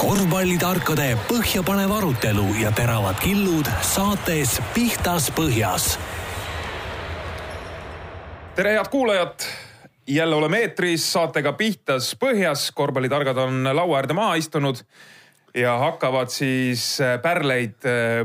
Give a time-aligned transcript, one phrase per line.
[0.00, 5.98] korvpallitarkade põhjapanev arutelu ja teravad killud saates Pihtas Põhjas.
[8.56, 9.44] tere, head kuulajad.
[10.06, 12.70] jälle oleme eetris saatega Pihtas Põhjas.
[12.74, 14.80] korvpallitargad on laua äärde maha istunud
[15.54, 17.76] ja hakkavad siis pärleid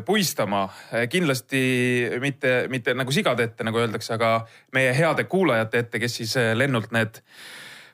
[0.05, 0.69] puistama.
[1.09, 6.35] kindlasti mitte, mitte nagu sigade ette, nagu öeldakse, aga meie heade kuulajate ette, kes siis
[6.55, 7.19] lennult need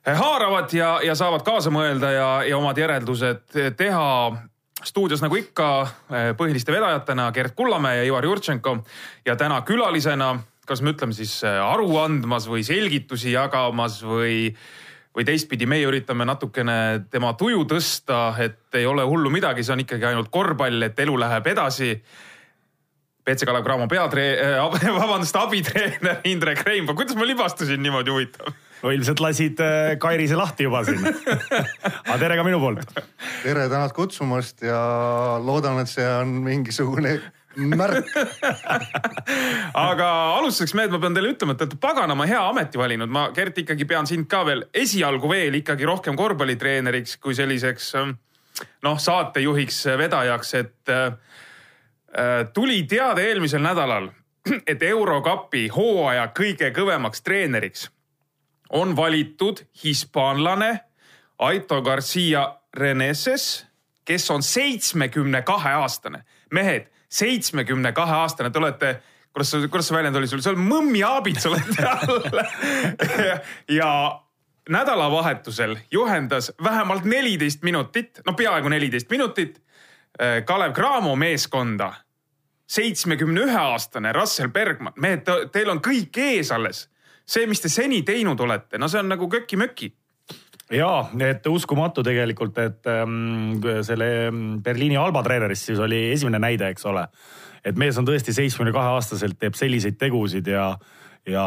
[0.06, 4.08] haaravad ja, ja saavad kaasa mõelda ja, ja omad järeldused teha.
[4.84, 5.88] stuudios nagu ikka
[6.38, 8.78] põhiliste vedajatena Gerd Kullamäe ja Ivar Jurtšenko
[9.26, 14.56] ja täna külalisena, kas me ütleme siis aru andmas või selgitusi jagamas või,
[15.16, 19.86] või teistpidi, meie üritame natukene tema tuju tõsta, et ei ole hullu midagi, see on
[19.86, 21.94] ikkagi ainult korvpall, et elu läheb edasi
[23.22, 28.50] BC Kalev Cramo peatree- äh,, vabandust, abitreener Indrek Reinpuu, kuidas ma libastusin niimoodi huvitav?
[28.82, 29.62] No ilmselt lasid
[30.02, 31.04] Kairise lahti juba siin.
[31.06, 32.96] aga tere ka minu poolt.
[33.44, 34.82] tere, tänud kutsumast ja
[35.44, 37.20] loodan, et see on mingisugune
[37.56, 38.08] märk
[39.76, 43.12] aga alustuseks mehed, ma pean teile ütlema, et te olete paganama hea ameti valinud.
[43.12, 47.94] ma, Gert, ikkagi pean sind ka veel esialgu veel ikkagi rohkem korvpallitreeneriks kui selliseks
[48.86, 51.14] noh, saatejuhiks, vedajaks, et äh,
[52.54, 54.12] tuli teade eelmisel nädalal,
[54.72, 57.90] et Eurokapi hooaja kõige kõvemaks treeneriks
[58.72, 60.80] on valitud hispaanlane
[61.40, 63.68] Aito Garcia Reneses,
[64.06, 66.24] kes on seitsmekümne kahe aastane.
[66.52, 69.02] mehed, seitsmekümne kahe aastane, te olete,
[69.34, 72.42] kuidas see, kuidas see väljend oli sul, see on mõmmiaabid, sa oled all
[73.80, 73.90] ja
[74.70, 79.62] nädalavahetusel juhendas vähemalt neliteist minutit, no peaaegu neliteist minutit
[80.46, 81.94] Kalev Cramo meeskonda.
[82.68, 86.91] seitsmekümne ühe aastane Russell Bergman, mehed, teil on kõik ees alles
[87.32, 89.92] see, mis te seni teinud olete, no see on nagu köki-möki
[90.76, 90.92] ja,
[91.28, 94.10] et uskumatu tegelikult, et ähm, selle
[94.64, 97.08] Berliini Alba treenerist siis oli esimene näide, eks ole.
[97.66, 100.72] et mees on tõesti seitsmekümne kahe aastaselt, teeb selliseid tegusid ja,
[101.30, 101.46] ja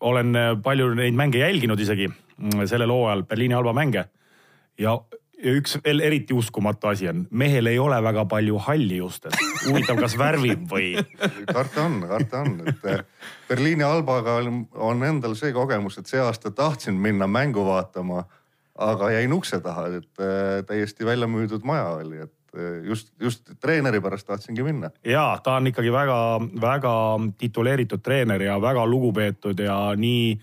[0.00, 2.08] olen palju neid mänge jälginud isegi
[2.68, 4.04] sellel hooajal, Berliini Alba mänge.
[4.78, 4.98] ja
[5.44, 9.36] ja üks veel eriti uskumatu asi on, mehel ei ole väga palju halli justes.
[9.66, 10.90] huvitav, kas värvib või?
[11.52, 13.04] karta on, karta on, et eh,
[13.48, 14.38] Berliini Albaga
[14.74, 18.24] on endal see kogemus, et see aasta tahtsin minna mängu vaatama,
[18.80, 23.52] aga jäin ukse taha, et eh, täiesti välja müüdud maja oli, et eh, just, just
[23.60, 24.92] treeneri pärast tahtsingi minna.
[25.04, 26.94] ja ta on ikkagi väga-väga
[27.38, 30.40] tituleeritud treener ja väga lugupeetud ja nii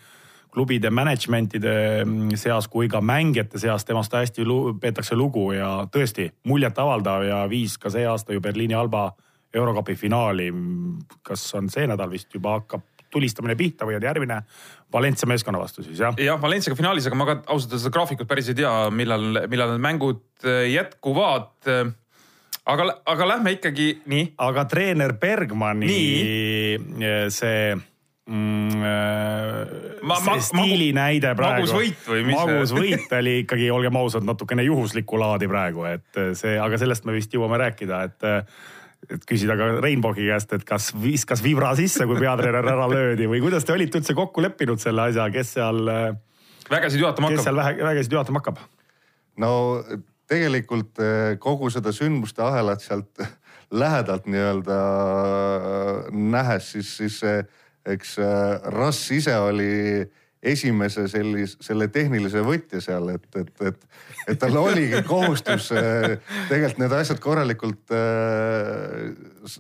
[0.54, 1.74] klubide management'ide
[2.40, 4.46] seas kui ka mängijate seas temast hästi
[4.82, 9.12] peetakse lugu ja tõesti muljetavaldav ja viis ka see aasta ju Berliini Alba
[9.54, 10.52] Eurokapi finaali.
[11.24, 14.42] kas on see nädal vist juba hakkab tulistamine pihta või on järgmine
[14.94, 16.16] Valencia meeskonna vastu siis jah?
[16.20, 19.72] jah, Valenciaga finaalis, aga ma ka ausalt öeldes seda graafikut päris ei tea, millal, millal
[19.74, 21.70] need mängud äh, jätkuvad
[22.68, 24.34] aga, aga lähme ikkagi nii.
[24.44, 27.12] aga treener Bergmani nii.
[27.34, 27.76] see
[28.28, 31.66] mm, äh, ma, ma, stiili näide praegu.
[31.66, 32.38] magus võit või mis?
[32.38, 37.16] magus võit oli ikkagi, olgem ausad, natukene juhuslikku laadi praegu, et see, aga sellest me
[37.18, 38.28] vist jõuame rääkida, et
[39.14, 43.40] et küsida ka Rainbogi käest, et kas viskas vibra sisse, kui peatreener ära löödi või
[43.44, 45.84] kuidas te olite üldse kokku leppinud selle asja, kes seal.
[46.68, 47.38] vägesid juhatama hakkab.
[47.38, 48.64] kes seal vähe, vägesid juhatama hakkab?
[49.38, 49.52] no
[50.28, 51.00] tegelikult
[51.40, 53.22] kogu seda sündmuste ahelat sealt
[53.84, 54.82] lähedalt nii-öelda
[56.12, 57.38] nähes, siis, siis see
[57.94, 60.06] eks äh, Russ ise oli
[60.44, 63.88] esimese sellise, selle tehnilise võtja seal, et, et, et,
[64.30, 66.18] et tal oligi kohustus äh,
[66.50, 69.58] tegelikult need asjad korralikult äh,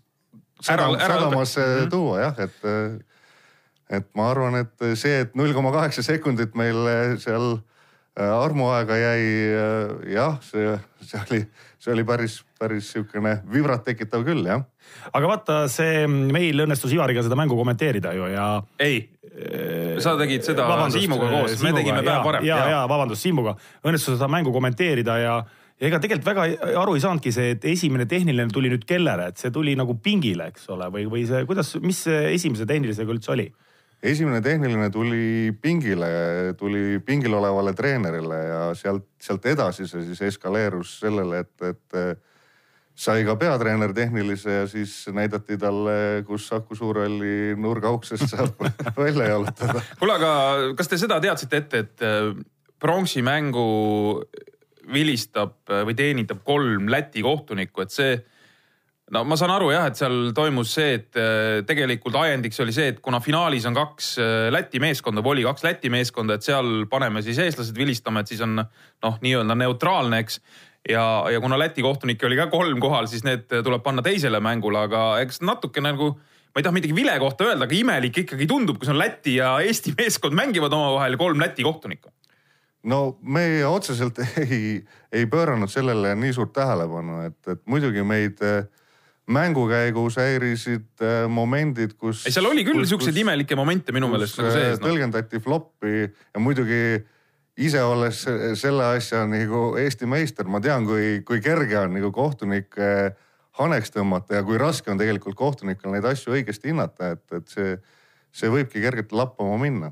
[0.61, 1.89] sadam, sadamasse -hmm.
[1.91, 2.67] tuua jah, et,
[3.89, 7.57] et ma arvan, et see, et null koma kaheksa sekundit meil seal
[8.17, 9.25] armuaega jäi,
[10.13, 11.41] jah, see, see oli,
[11.79, 14.65] see oli päris, päris sihukene vibrat tekitav küll jah
[15.13, 18.47] aga vaata, see meil õnnestus Ivariga seda mängu kommenteerida ju ja.
[18.83, 19.03] ei,
[20.03, 22.47] sa tegid seda vabandust, Siimuga koos, me tegime päev varem.
[22.47, 25.37] ja, ja, ja vabandust, Siimuga õnnestus seda mängu kommenteerida ja
[25.77, 29.41] ja ega tegelikult väga aru ei saanudki see, et esimene tehniline tuli nüüd kellele, et
[29.41, 33.33] see tuli nagu pingile, eks ole, või, või see, kuidas, mis see esimese tehnilisega üldse
[33.35, 33.47] oli?
[34.07, 36.07] esimene tehniline tuli pingile,
[36.57, 42.25] tuli pingil olevale treenerile ja sealt, sealt edasi see siis eskaleerus sellele, et, et
[42.97, 48.63] sai ka peatreener tehnilise ja siis näidati talle, kus Saku Suurhalli nurgauksest saab
[49.05, 49.83] välja jalutada.
[49.99, 50.31] kuule, aga
[50.77, 52.31] kas te seda teadsite ette, et äh,
[52.81, 53.67] pronksi mängu
[54.93, 58.17] vilistab äh, või teenitab kolm Läti kohtunikku, et see
[59.13, 62.95] no ma saan aru jah, et seal toimus see, et äh, tegelikult ajendiks oli see,
[62.95, 64.15] et kuna finaalis on kaks
[64.49, 68.41] Läti meeskonda või oli kaks Läti meeskonda, et seal paneme siis eestlased vilistama, et siis
[68.41, 70.41] on noh, nii-öelda neutraalne, eks
[70.89, 74.85] ja, ja kuna Läti kohtunikke oli ka kolm kohal, siis need tuleb panna teisele mängule,
[74.87, 78.79] aga eks natuke nagu ma ei taha midagi vile kohta öelda, aga imelik ikkagi tundub,
[78.79, 82.09] kui see on Läti ja Eesti meeskond mängivad omavahel kolm Läti kohtunikku.
[82.83, 84.81] no me otseselt ei,
[85.11, 88.63] ei pööranud sellele nii suurt tähelepanu, et, et muidugi meid äh,
[89.27, 92.23] mängu käigus häirisid äh, momendid, kus.
[92.25, 94.87] ei, seal oli küll siukseid imelikke momente minu meelest nagu sees no..
[94.87, 96.81] tõlgendati flop'i ja muidugi
[97.57, 98.23] ise olles
[98.59, 102.89] selle asja nagu Eesti meister, ma tean, kui, kui kerge on nagu kohtunikke
[103.57, 107.77] haneks tõmmata ja kui raske on tegelikult kohtunikel neid asju õigesti hinnata, et, et see,
[108.35, 109.91] see võibki kergelt lappama minna.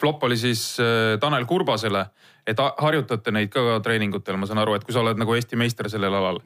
[0.00, 2.06] Flop oli siis äh, Tanel Kurbasele,
[2.48, 5.90] et harjutate neid ka treeningutel, ma saan aru, et kui sa oled nagu Eesti meister
[5.92, 6.40] sellel alal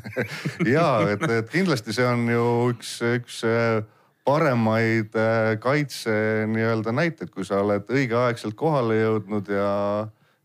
[0.74, 3.80] ja et, et kindlasti see on ju üks, üks äh,
[4.24, 6.12] paremaid äh, kaitse
[6.50, 9.70] nii-öelda näiteid, kui sa oled õigeaegselt kohale jõudnud ja,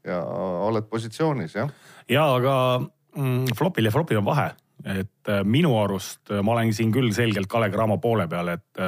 [0.08, 0.22] ja
[0.68, 1.74] oled positsioonis, jah.
[2.10, 4.50] ja aga mm, flopil ja flopil on vahe,
[4.98, 8.82] et äh, minu arust äh, ma olen siin küll selgelt Kalev Cramo poole peal, et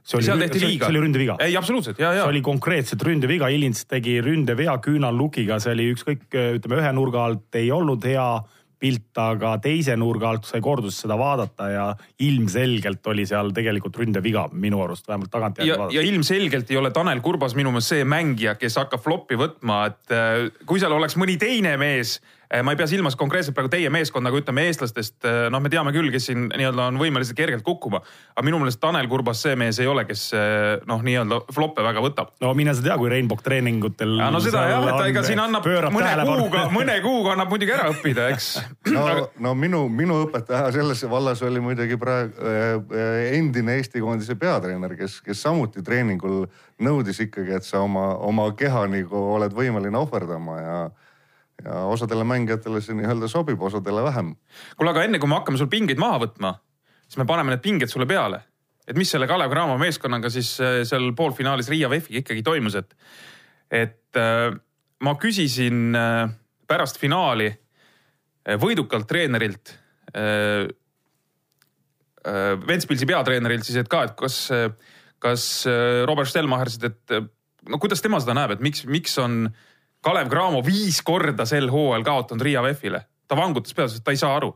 [0.00, 0.86] see oli, seal tehti liiga.
[0.86, 1.36] see oli ründeviga.
[1.42, 2.22] ei, absoluutselt, ja, ja.
[2.22, 6.28] see oli konkreetselt ründeviga, Ilins tegi ründevea küünallukiga, see oli ükskõik,
[6.60, 8.30] ütleme ühe nurga alt ei olnud hea
[8.80, 11.86] pilt, aga teise nurga alt sai korduses seda vaadata ja
[12.26, 15.96] ilmselgelt oli seal tegelikult ründeviga minu arust, vähemalt tagantjärgi vaadates.
[15.98, 20.16] ja ilmselgelt ei ole Tanel Kurbas minu meelest see mängija, kes hakkab flop'i võtma, et
[20.16, 22.18] äh, kui seal oleks mõni teine mees
[22.64, 25.92] ma ei pea silmas konkreetselt praegu teie meeskonda, aga ütleme eestlastest, eh, noh, me teame
[25.94, 28.00] küll, kes siin nii-öelda on võimelised kergelt kukkuma.
[28.34, 32.02] aga minu meelest Tanel Kurbas see mees ei ole, kes eh, noh, nii-öelda flop'e väga
[32.02, 32.32] võtab.
[32.42, 34.16] no mine sa tea, kui Rainbow treeningutel.
[34.18, 37.90] no seda jah, et ta ega siin annab mõne kuuga, mõne kuuga annab muidugi ära
[37.92, 38.48] õppida, eks.
[38.96, 39.04] no,
[39.38, 42.90] no minu, minu õpetaja selles vallas oli muidugi praegu
[43.30, 46.48] endine Eesti koondise peatreener, kes, kes samuti treeningul
[46.82, 50.80] nõudis ikkagi, et sa oma, oma keha nagu oled võimeline ohverdama ja
[51.64, 54.34] ja osadele mängijatele see nii-öelda sobib, osadele vähem.
[54.76, 56.54] kuule, aga enne kui me hakkame sul pingeid maha võtma,
[57.06, 58.42] siis me paneme need pinged sulle peale.
[58.88, 62.96] et mis selle Kalev Cramo meeskonnaga siis äh, seal poolfinaalis Riia VEF-iga ikkagi toimus, et,
[63.70, 64.48] et äh,
[65.04, 66.28] ma küsisin äh,
[66.68, 67.50] pärast finaali
[68.60, 69.74] võidukalt treenerilt
[72.66, 74.36] Ventspilsi peatreenerilt siis, et ka, et kas,
[75.22, 75.44] kas
[76.08, 77.14] Robert Stelmacher, et
[77.68, 79.69] no kuidas tema seda näeb, et miks, miks on äh,
[80.04, 83.04] Kalev Cramo viis korda sel hooajal kaotanud Riia VEF-ile.
[83.28, 84.52] ta vangutas peas, et ta ei saa aru.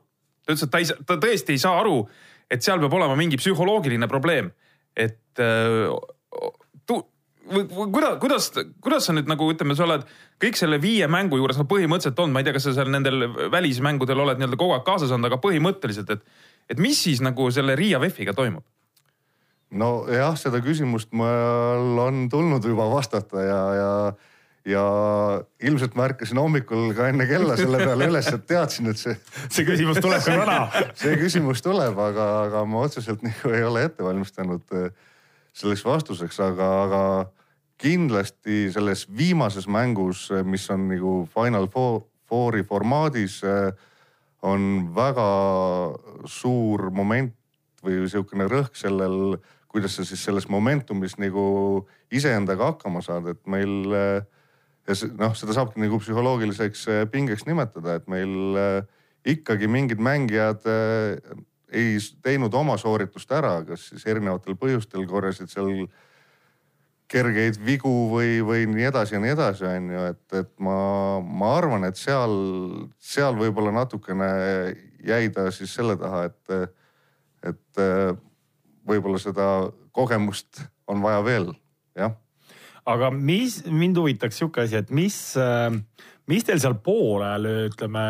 [0.46, 2.08] ta ütles, et ta ei, ta tõesti ei saa aru,
[2.50, 4.52] et seal peab olema mingi psühholoogiline probleem.
[4.96, 5.90] et äh,
[6.86, 7.00] tu,
[7.92, 8.50] kuidas, kuidas,
[8.80, 10.06] kuidas sa nüüd nagu ütleme, sa oled
[10.42, 13.26] kõik selle viie mängu juures no põhimõtteliselt olnud, ma ei tea, kas sa seal nendel
[13.52, 16.24] välismängudel oled nii-öelda kogu aeg kaasas olnud, aga põhimõtteliselt, et,
[16.70, 18.64] et mis siis nagu selle Riia VEF-iga toimub?
[19.74, 23.90] nojah, seda küsimust mul on tulnud juba vastata ja, ja
[24.64, 24.84] ja
[25.62, 29.16] ilmselt ma ärkasin hommikul ka enne kella selle peale üles, et teadsin, et see.
[29.52, 30.58] see küsimus tuleb ka täna
[31.02, 34.90] see küsimus tuleb, aga, aga ma otseselt nagu ei ole ette valmistanud eh,
[35.54, 37.02] selleks vastuseks, aga, aga
[37.80, 43.72] kindlasti selles viimases mängus, eh, mis on nagu Final Fouri formaadis, eh,
[44.44, 45.28] on väga
[46.28, 47.34] suur moment
[47.84, 49.36] või sihukene rõhk sellel,
[49.68, 51.84] kuidas sa siis selles momentumis nagu
[52.14, 54.33] iseendaga hakkama saad, et meil äh,
[54.88, 58.78] ja noh, seda saabki nagu psühholoogiliseks äh, pingeks nimetada, et meil äh,
[59.34, 61.36] ikkagi mingid mängijad äh,
[61.74, 65.72] ei teinud oma sooritust ära, kas siis erinevatel põhjustel korjasid seal
[67.10, 70.76] kergeid vigu või, või nii edasi ja nii edasi, on ju, et, et ma,
[71.20, 72.34] ma arvan, et seal,
[73.02, 74.28] seal võib-olla natukene
[75.04, 76.74] jäi ta siis selle taha, et,
[77.52, 77.82] et
[78.88, 79.48] võib-olla seda
[79.94, 81.50] kogemust on vaja veel,
[81.98, 82.16] jah
[82.86, 85.70] aga mis mind huvitaks sihuke asi, et mis, äh,
[86.30, 88.06] mis teil seal poolajal, ütleme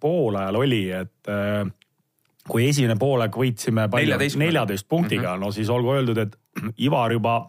[0.00, 1.64] poolajal oli, et äh,
[2.50, 5.44] kui esimene poolaeg võitsime neljateist punktiga mm, -hmm.
[5.44, 6.36] no siis olgu öeldud, et
[6.86, 7.42] Ivar juba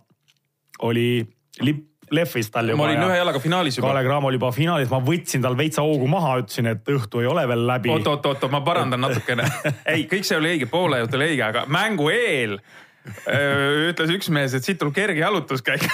[0.87, 1.23] oli
[1.61, 2.83] lipp lehvis tal juba.
[2.83, 3.87] ma olin ühe jalaga finaalis juba.
[3.87, 7.29] Kalle Cramo oli juba finaalis, ma võtsin tal veitsa hoogu maha, ütlesin, et õhtu ei
[7.31, 7.91] ole veel läbi.
[7.93, 9.47] oot, oot, oot, ma parandan natukene
[9.85, 12.57] ei, kõik see oli õige, poole jutt oli õige, aga mängu eel
[13.01, 15.85] ütles üks mees, et siit tuleb kerge jalutuskäik.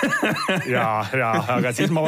[0.67, 2.03] Ja, ja aga siis ma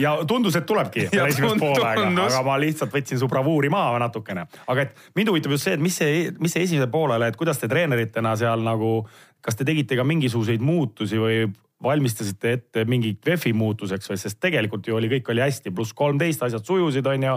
[0.00, 4.46] ja tundus, et tulebki ja esimest poolega, aga ma lihtsalt võtsin su bravuuri maha natukene.
[4.70, 7.60] aga et mind huvitab just see, et mis see, mis see esimese poolele, et kuidas
[7.60, 9.02] te treeneritena seal nagu,
[9.44, 11.42] kas te tegite ka mingisuguseid muutusi või
[11.82, 16.44] valmistasite ette mingi VEF-i muutuseks või, sest tegelikult ju oli, kõik oli hästi, pluss kolmteist,
[16.46, 17.36] asjad sujusid, onju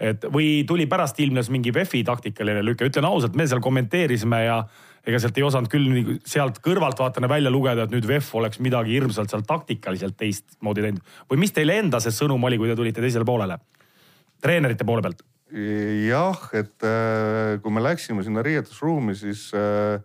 [0.00, 4.58] et või tuli pärast ilmnes mingi VEF-i taktikaline lüke, ütlen ausalt, me seal kommenteerisime ja
[5.06, 9.30] ega sealt ei osanud küll sealt kõrvaltvaatajana välja lugeda, et nüüd VEF oleks midagi hirmsalt
[9.30, 11.14] seal taktikaliselt teistmoodi teinud.
[11.30, 13.58] või mis teile enda see sõnum oli, kui te tulite teisele poolele?
[14.42, 20.00] treenerite poole pealt jah, et äh, kui me läksime sinna riietusruumi, siis, äh,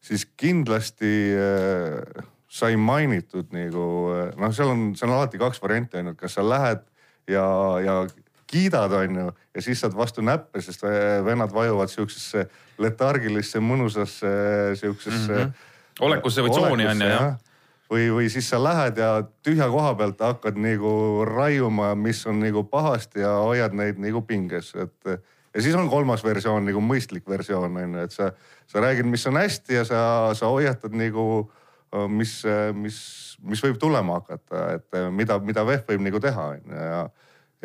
[0.00, 3.86] siis kindlasti äh, sai mainitud nagu
[4.36, 6.82] noh, seal on, seal on alati kaks varianti on ju, et kas sa lähed
[7.30, 7.46] ja,
[7.84, 7.96] ja
[8.50, 10.82] kiidad, on ju, ja siis saad vastu näppe, sest
[11.24, 12.48] vennad vajuvad siuksesse
[12.82, 14.32] letargilisse mõnusasse
[14.80, 15.44] siuksesse mm.
[15.44, 16.02] -hmm.
[16.08, 17.30] olekusse või tsooni on ju jah
[17.90, 19.10] või, või siis sa lähed ja
[19.42, 24.74] tühja koha pealt hakkad nagu raiuma, mis on nagu pahasti ja hoiad neid nagu pinges,
[24.74, 25.22] et.
[25.54, 28.30] ja siis on kolmas versioon nagu mõistlik versioon on ju, et sa,
[28.66, 30.02] sa räägid, mis on hästi ja sa,
[30.38, 31.50] sa hoiatad nagu
[32.08, 32.36] mis,
[32.74, 33.00] mis,
[33.42, 37.02] mis võib tulema hakata, et mida, mida VEF võib nagu teha on ju ja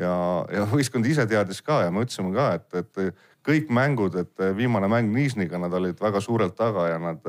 [0.02, 0.18] ja,
[0.52, 4.90] ja võistkond ise teadis ka ja me ütlesime ka, et, et kõik mängud, et viimane
[4.92, 7.22] mäng Niisniga, nad olid väga suurelt taga ja nad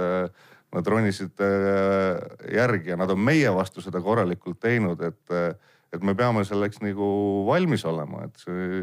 [0.74, 2.20] nad ronisid äh,
[2.54, 5.36] järgi ja nad on meie vastu seda korralikult teinud, et,
[5.94, 7.08] et me peame selleks nagu
[7.46, 8.82] valmis olema, et see.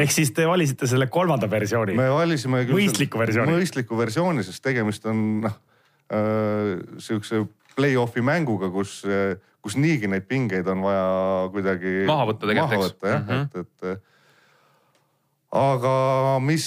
[0.00, 1.96] ehk siis te valisite selle kolmanda versiooni?
[1.98, 3.58] me valisime küll mõistliku versiooni.
[3.58, 5.60] mõistliku versiooni, sest tegemist on noh
[6.10, 7.44] äh, sihukese
[7.76, 9.00] play-off'i mänguga, kus,
[9.60, 11.08] kus niigi neid pingeid on vaja
[11.52, 13.10] kuidagi maha võtta tegelikult, eks.
[13.10, 13.42] jah mm, -hmm.
[13.44, 14.08] et, et
[15.60, 15.94] aga
[16.44, 16.66] mis,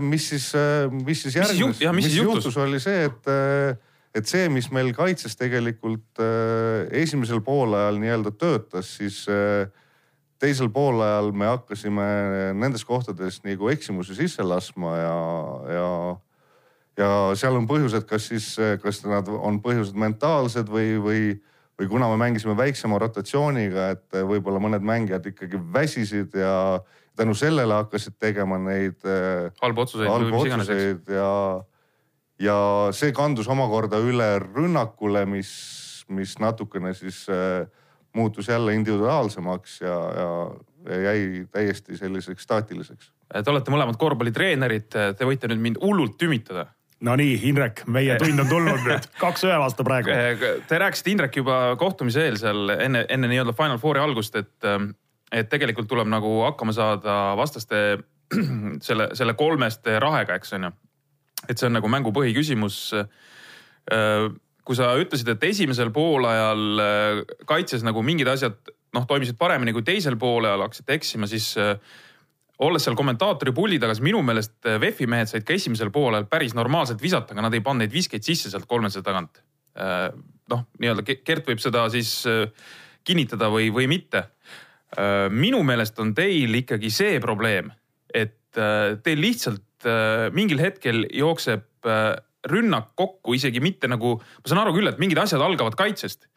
[0.00, 0.50] mis siis,
[0.92, 2.44] mis siis järgnes, mis, mis, juhtus?
[2.44, 3.30] juhtus, oli see, et,
[4.14, 9.64] et see, mis meil kaitses tegelikult äh, esimesel poolajal nii-öelda töötas, siis äh,
[10.42, 12.04] teisel poolajal me hakkasime
[12.58, 15.16] nendes kohtades nagu eksimusi sisse laskma ja,
[15.72, 15.88] ja,
[17.00, 18.52] ja seal on põhjused, kas siis,
[18.82, 21.22] kas nad on põhjused mentaalsed või, või,
[21.78, 26.80] või kuna me mängisime väiksema rotatsiooniga, et võib-olla mõned mängijad ikkagi väsisid ja
[27.16, 31.30] tänu sellele hakkasid tegema neid äh, halbu otsuseid, halbu otsuseid ja,
[32.42, 32.58] ja
[32.94, 35.50] see kandus omakorda üle rünnakule, mis,
[36.08, 37.66] mis natukene siis äh,
[38.14, 40.30] muutus jälle individuaalsemaks ja, ja,
[40.90, 43.10] ja jäi täiesti selliseks staatiliseks.
[43.34, 46.68] Te olete mõlemad korvpallitreenerid, te võite nüüd mind hullult tümitada
[47.04, 50.14] Nonii, Indrek, meie tund on tulnud nüüd, kaks ühe vastu praegu.
[50.68, 54.70] Te rääkisite Indrek juba kohtumise eel seal enne, enne nii-öelda Final Fouri algust, et
[55.34, 57.80] et tegelikult tuleb nagu hakkama saada vastaste
[58.86, 60.72] selle, selle kolmeste rahega, eks on ju.
[61.48, 62.78] et see on nagu mängu põhiküsimus.
[62.94, 64.30] Äh,
[64.64, 68.56] kui sa ütlesid, et esimesel poolajal äh, kaitses nagu mingid asjad
[68.94, 71.74] noh, toimisid paremini kui teisel poolajal, hakkasite eksima, siis äh,
[72.62, 76.54] olles seal kommentaatori puldi taga, siis minu meelest VEF-i mehed said ka esimesel poolel päris
[76.54, 79.42] normaalselt visata, aga nad ei pannud neid viskeid sisse sealt kolmese tagant.
[79.74, 82.20] noh, nii-öelda Gert võib seda siis
[83.04, 84.28] kinnitada või, või mitte
[85.34, 87.72] minu meelest on teil ikkagi see probleem,
[88.14, 89.88] et teil lihtsalt
[90.36, 91.90] mingil hetkel jookseb
[92.50, 96.28] rünnak kokku isegi mitte nagu, ma saan aru küll, et mingid asjad algavad kaitsest.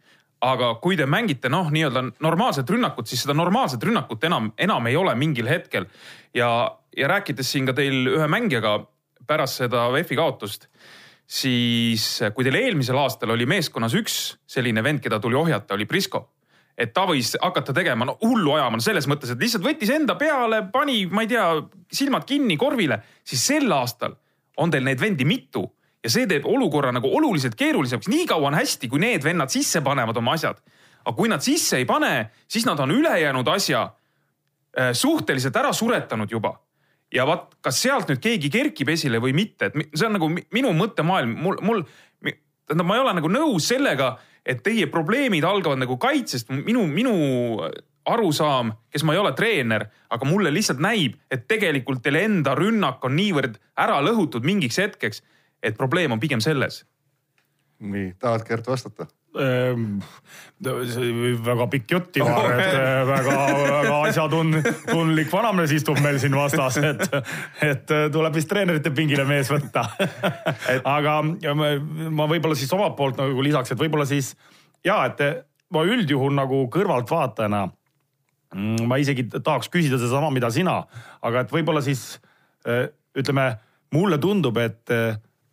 [0.41, 4.95] Aga kui te mängite noh, nii-öelda normaalset rünnakut, siis seda normaalset rünnakut enam, enam ei
[4.97, 5.87] ole mingil hetkel.
[6.33, 8.79] ja, ja rääkides siin ka teil ühe mängijaga
[9.27, 10.67] pärast seda VEF-i kaotust,
[11.25, 16.27] siis kui teil eelmisel aastal oli meeskonnas üks selline vend, keda tuli ohjata, oli Prisko
[16.77, 20.13] et ta võis hakata tegema no hullu ajama no selles mõttes, et lihtsalt võttis enda
[20.19, 21.47] peale, pani, ma ei tea,
[21.89, 24.13] silmad kinni korvile, siis sel aastal
[24.61, 25.65] on teil neid vendi mitu
[26.07, 28.07] ja see teeb olukorra nagu oluliselt keerulisemaks.
[28.07, 30.61] nii kaua on hästi, kui need vennad sisse panevad oma asjad.
[31.03, 36.31] aga kui nad sisse ei pane, siis nad on ülejäänud asja äh, suhteliselt ära suretanud
[36.31, 36.55] juba.
[37.13, 40.73] ja vaat, kas sealt nüüd keegi kerkib esile või mitte, et see on nagu minu
[40.75, 41.83] mõttemaailm, mul, mul,
[42.23, 46.49] tähendab, ma ei ole nagu nõus sellega et teie probleemid algavad nagu kaitsest.
[46.49, 47.13] minu, minu
[48.07, 53.03] arusaam, kes ma ei ole treener, aga mulle lihtsalt näib, et tegelikult teil enda rünnak
[53.03, 55.21] on niivõrd ära lõhutud mingiks hetkeks,
[55.63, 56.85] et probleem on pigem selles.
[57.79, 59.07] nii, tahad Gert vastata?
[59.37, 59.99] Ehm,
[61.45, 63.33] väga pikk jutt, Ivar, et äh, väga,
[63.69, 67.03] väga asjatundlik vanamees istub meil siin vastas, et,
[67.65, 69.83] et äh, tuleb vist treenerite pingile mees võtta.
[70.95, 71.69] aga ma,
[72.09, 74.33] ma võib-olla siis omalt poolt nagu lisaks, et võib-olla siis
[74.85, 75.21] ja et
[75.75, 80.79] ma üldjuhul nagu kõrvaltvaatajana mm, ma isegi tahaks küsida sedasama, mida sina,
[81.21, 82.15] aga et võib-olla siis
[83.17, 83.51] ütleme,
[83.93, 84.91] mulle tundub, et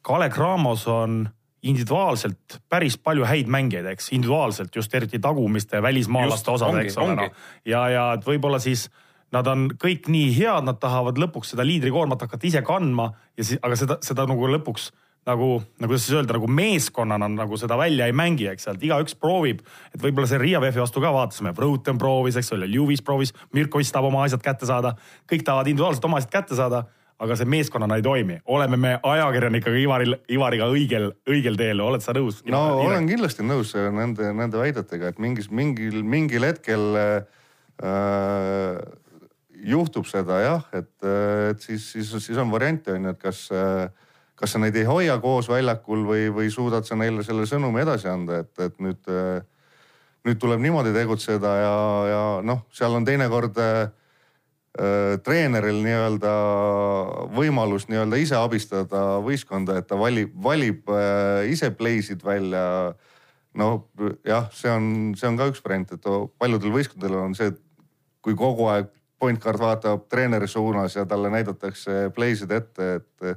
[0.05, 1.25] Kalev Cramos on
[1.65, 7.17] individuaalselt päris palju häid mängijaid, eks, individuaalselt just eriti tagumiste välismaalaste osad, eks ole.
[7.17, 7.47] Noh.
[7.65, 8.91] ja, ja et võib-olla siis
[9.33, 13.09] nad on kõik nii head, nad tahavad lõpuks seda liidrikoormat hakata ise kandma
[13.39, 14.91] ja siis, aga seda, seda nagu lõpuks
[15.25, 15.49] nagu,
[15.81, 19.63] nagu kuidas siis öelda, nagu meeskonnana nagu seda välja ei mängi, eks, et igaüks proovib.
[19.95, 23.95] et võib-olla see Riia VEF-i vastu ka vaatasime, Vrouten proovis, eks ole, Ljuvis proovis, Mirkovitš
[23.95, 24.95] tahab oma asjad kätte saada.
[25.31, 26.85] kõik tahavad individuaalselt oma asjad kätte saada
[27.23, 28.41] aga see meeskonnana ei toimi.
[28.47, 32.43] oleme me ajakirjanikega Ivaril, Ivariga õigel, õigel teel, oled sa nõus?
[32.47, 32.91] no Ivar?
[32.91, 37.25] olen kindlasti nõus nende, nende väidetega, et mingis, mingil, mingil hetkel äh,
[39.65, 40.93] juhtub seda jah, et,
[41.51, 43.47] et siis, siis, siis on variante on ju, et kas,
[44.37, 48.11] kas sa neid ei hoia koos väljakul või, või suudad sa neile selle sõnumi edasi
[48.11, 49.11] anda, et, et nüüd,
[50.29, 51.77] nüüd tuleb niimoodi tegutseda ja,
[52.11, 53.87] ja noh, seal on teinekord äh,
[54.75, 56.31] treeneril nii-öelda
[57.35, 62.95] võimalus nii-öelda ise abistada võistkonda, et ta valib, valib äh, ise play'sid välja.
[63.55, 63.85] Noh,
[64.27, 66.09] jah, see on, see on ka üks variant, et
[66.43, 67.61] paljudel võistkondadel on see, et
[68.25, 68.91] kui kogu aeg
[69.23, 73.29] point guard vaatab treeneri suunas ja talle näidatakse play'sid ette, et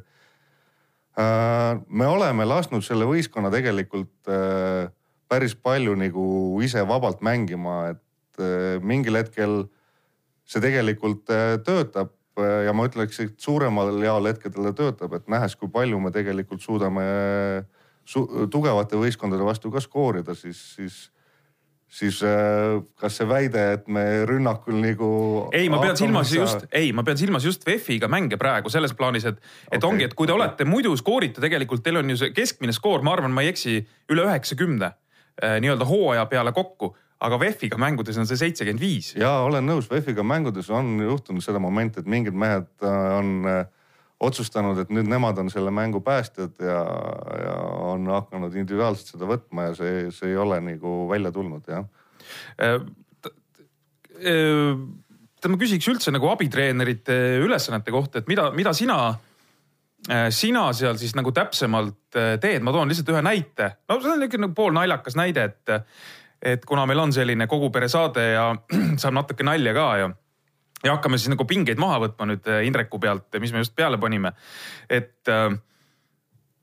[1.22, 4.89] äh, me oleme lasknud selle võistkonna tegelikult äh,
[5.29, 6.25] päris palju nagu
[6.65, 9.67] ise vabalt mängima, et äh, mingil hetkel
[10.48, 15.27] see tegelikult äh, töötab äh, ja ma ütleks, et suuremal jaol hetkedel ta töötab, et
[15.32, 17.04] nähes, kui palju me tegelikult suudame
[18.08, 21.08] su tugevate võistkondade vastu ka skoorida, siis, siis
[21.88, 25.10] siis äh, kas see väide, et me rünnakul nagu.
[25.56, 26.44] ei, ma pean silmas saa...
[26.44, 29.39] just, ei, ma pean silmas just VEF-iga mänge praegu selles plaanis, et,
[29.72, 29.88] et okay.
[29.89, 33.16] ongi, et kui te olete muidu skoorite tegelikult, teil on ju see keskmine skoor, ma
[33.16, 33.80] arvan, ma ei eksi,
[34.12, 34.94] üle üheksakümne
[35.38, 39.13] nii-öelda hooaja peale kokku aga VEF-iga mängudes on see seitsekümmend viis.
[39.17, 43.65] ja olen nõus, VEF-iga mängudes on juhtunud seda momenti, et mingid mehed on äh,
[44.24, 46.79] otsustanud, et nüüd nemad on selle mängu päästjad ja,
[47.43, 47.55] ja
[47.91, 51.86] on hakanud individuaalselt seda võtma ja see, see ei ole nagu välja tulnud jah.
[52.57, 52.79] Äh,
[54.17, 54.74] äh,
[55.47, 58.97] ma küsiks üldse nagu abitreenerite ülesannete kohta, et mida, mida sina,
[60.09, 63.75] äh, sina seal siis nagu täpsemalt teed, ma toon lihtsalt ühe näite.
[63.86, 65.77] no see on niisugune nagu poolnaljakas näide, et,
[66.41, 68.50] et kuna meil on selline kogu pere saade ja
[69.01, 70.10] saab natuke nalja ka ja
[70.84, 73.98] ja hakkame siis nagu pingeid maha võtma nüüd äh, Indreku pealt, mis me just peale
[73.98, 74.34] panime.
[74.89, 75.50] et äh,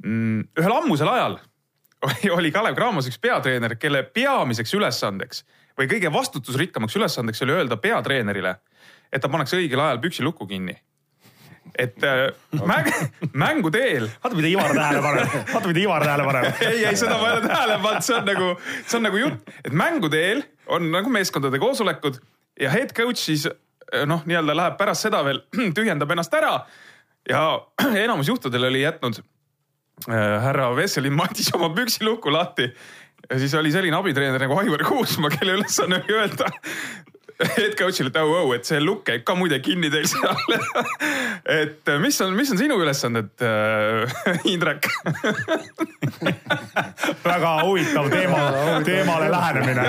[0.04, 1.38] mm, ühel ammusel ajal
[2.36, 5.44] oli Kalev Cramos üks peatreener, kelle peamiseks ülesandeks
[5.78, 8.56] või kõige vastutusrikkamaks ülesandeks oli öelda peatreenerile,
[9.12, 10.76] et ta paneks õigel ajal püksilukku kinni
[11.78, 12.28] et äh,
[12.66, 12.90] mäng,
[13.44, 14.08] mängu teel.
[14.22, 16.62] vaata, mida Ivar tähele paneb, vaata, mida Ivar tähele paneb.
[16.68, 18.54] ei, ei seda ma ei ole tähele pannud, see on nagu,
[18.86, 22.22] see on nagu jutt, et mängu teel on nagu meeskondade koosolekud
[22.60, 23.48] ja head coach siis
[23.94, 25.42] Eh, noh, nii-öelda läheb pärast seda veel,
[25.76, 26.54] tühjendab ennast ära
[27.28, 27.44] ja
[28.04, 32.70] enamus juhtudel oli jätnud äh, härra Vesselin Madis oma püksiluku lahti.
[33.30, 36.50] ja siis oli selline abitreener nagu Aivar Kuusma, kelle ülesanne oli öelda
[37.56, 40.36] head coach'ile, et au, au, et see lukk käib ka muide kinni teil seal.
[41.44, 44.14] Et äh, mis on, mis on sinu ülesanded äh,,
[44.52, 44.86] Indrek?
[47.24, 48.38] Väga huvitav teema,
[48.86, 49.84] teemale lähenemine.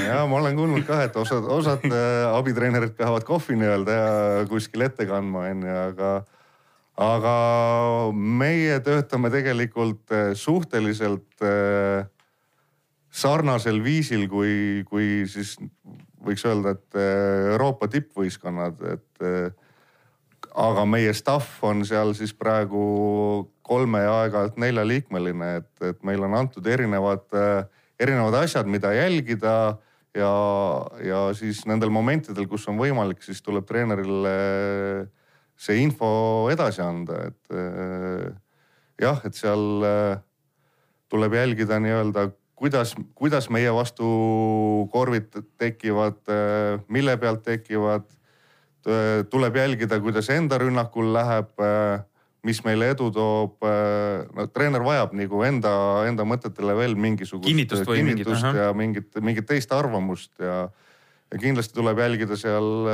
[0.00, 3.98] Ja ma olen kuulnud ka, et osad, osad äh, abitreenerid peavad kohvi nii-öelda
[4.50, 6.14] kuskil ette kandma, onju, aga
[6.94, 7.36] aga
[8.14, 12.06] meie töötame tegelikult äh, suhteliselt äh,
[13.14, 15.56] sarnasel viisil, kui, kui siis
[16.26, 19.48] võiks öelda, et eh, Euroopa tippvõistkonnad, et eh,
[20.60, 22.84] aga meie staff on seal siis praegu
[23.64, 27.64] kolme ja aeg-ajalt neljaliikmeline, et, et meil on antud erinevad, eh,
[28.00, 29.56] erinevad asjad, mida jälgida
[30.14, 30.34] ja,
[31.02, 34.36] ja siis nendel momentidel, kus on võimalik, siis tuleb treenerile
[35.54, 37.52] see info edasi anda, et
[38.98, 39.84] jah, et seal
[41.14, 42.24] tuleb jälgida nii-öelda
[42.64, 44.06] kuidas, kuidas meie vastu
[44.92, 46.20] korvid tekivad,
[46.88, 48.08] mille pealt tekivad.
[49.30, 51.52] tuleb jälgida, kuidas enda rünnakul läheb,
[52.44, 53.64] mis meile edu toob.
[54.36, 55.74] no treener vajab nagu enda,
[56.08, 60.68] enda mõtetele veel mingisugust kinnitust, kinnitust mingit, ja mingit, mingit teist arvamust ja
[61.32, 62.86] ja kindlasti tuleb jälgida seal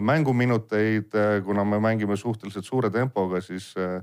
[0.00, 1.12] mänguminuteid,
[1.44, 4.00] kuna me mängime suhteliselt suure tempoga, siis äh,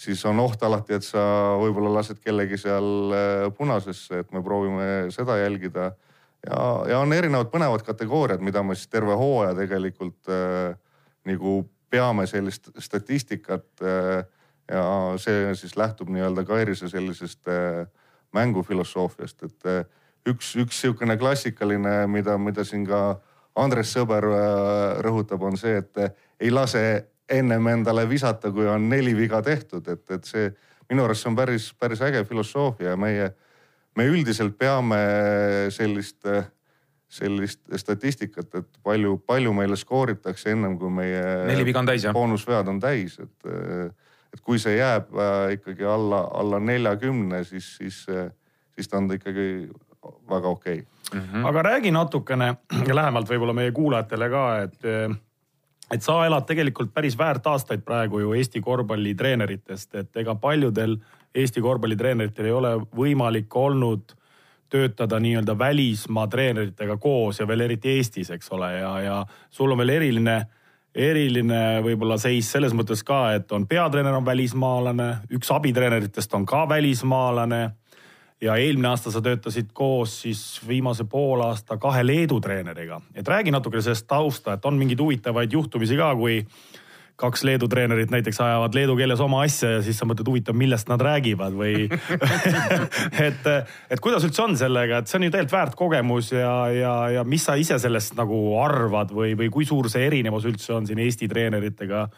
[0.00, 1.22] siis on oht alati, et sa
[1.60, 5.92] võib-olla lased kellegi seal äh, punasesse, et me proovime seda jälgida.
[6.46, 10.74] ja, ja on erinevad põnevad kategooriad, mida me siis terve hooaja tegelikult äh,
[11.28, 14.24] nagu peame sellist statistikat äh,.
[14.70, 14.82] ja
[15.18, 17.86] see siis lähtub nii-öelda Kairise sellisest äh,
[18.32, 19.84] mängufilosoofiast, et äh,
[20.28, 23.20] üks, üks sihukene klassikaline, mida, mida siin ka
[23.58, 26.84] Andres Sõber äh, rõhutab, on see, et äh, ei lase
[27.30, 30.50] ennem endale visata, kui on neli viga tehtud, et, et see
[30.90, 33.30] minu arust see on päris, päris äge filosoofia ja meie,
[33.96, 34.98] me üldiselt peame
[35.74, 36.26] sellist,
[37.10, 41.22] sellist statistikat, et palju, palju meile skooritakse ennem kui meie.
[41.50, 42.16] neli viga on täis jah?
[42.16, 43.50] boonusvead on täis, et,
[44.34, 48.04] et kui see jääb äh, ikkagi alla, alla neljakümne, siis, siis,
[48.74, 49.48] siis ta on ikkagi
[50.30, 51.20] väga okei okay.
[51.20, 51.26] mm.
[51.26, 51.48] -hmm.
[51.48, 52.54] aga räägi natukene
[52.92, 54.88] lähemalt võib-olla meie kuulajatele ka, et
[55.90, 60.96] et sa elad tegelikult päris väärt aastaid praegu ju Eesti korvpallitreeneritest, et ega paljudel
[61.34, 64.14] Eesti korvpallitreeneritel ei ole võimalik olnud
[64.70, 69.16] töötada nii-öelda välismaa treeneritega koos ja veel eriti Eestis, eks ole, ja, ja
[69.50, 70.36] sul on veel eriline,
[70.94, 76.68] eriline võib-olla seis selles mõttes ka, et on peatreener on välismaalane, üks abitreeneritest on ka
[76.68, 77.64] välismaalane
[78.40, 83.00] ja eelmine aasta sa töötasid koos siis viimase poolaasta kahe Leedu treeneriga.
[83.14, 86.46] et räägi natuke sellest tausta, et on mingeid huvitavaid juhtumisi ka, kui
[87.20, 90.88] kaks Leedu treenerit näiteks ajavad leedu keeles oma asja ja siis sa mõtled, huvitav, millest
[90.88, 91.84] nad räägivad või
[93.28, 93.50] et,
[93.90, 97.26] et kuidas üldse on sellega, et see on ju tegelikult väärt kogemus ja, ja, ja
[97.28, 101.02] mis sa ise sellest nagu arvad või, või kui suur see erinevus üldse on siin
[101.04, 102.08] Eesti treeneritega?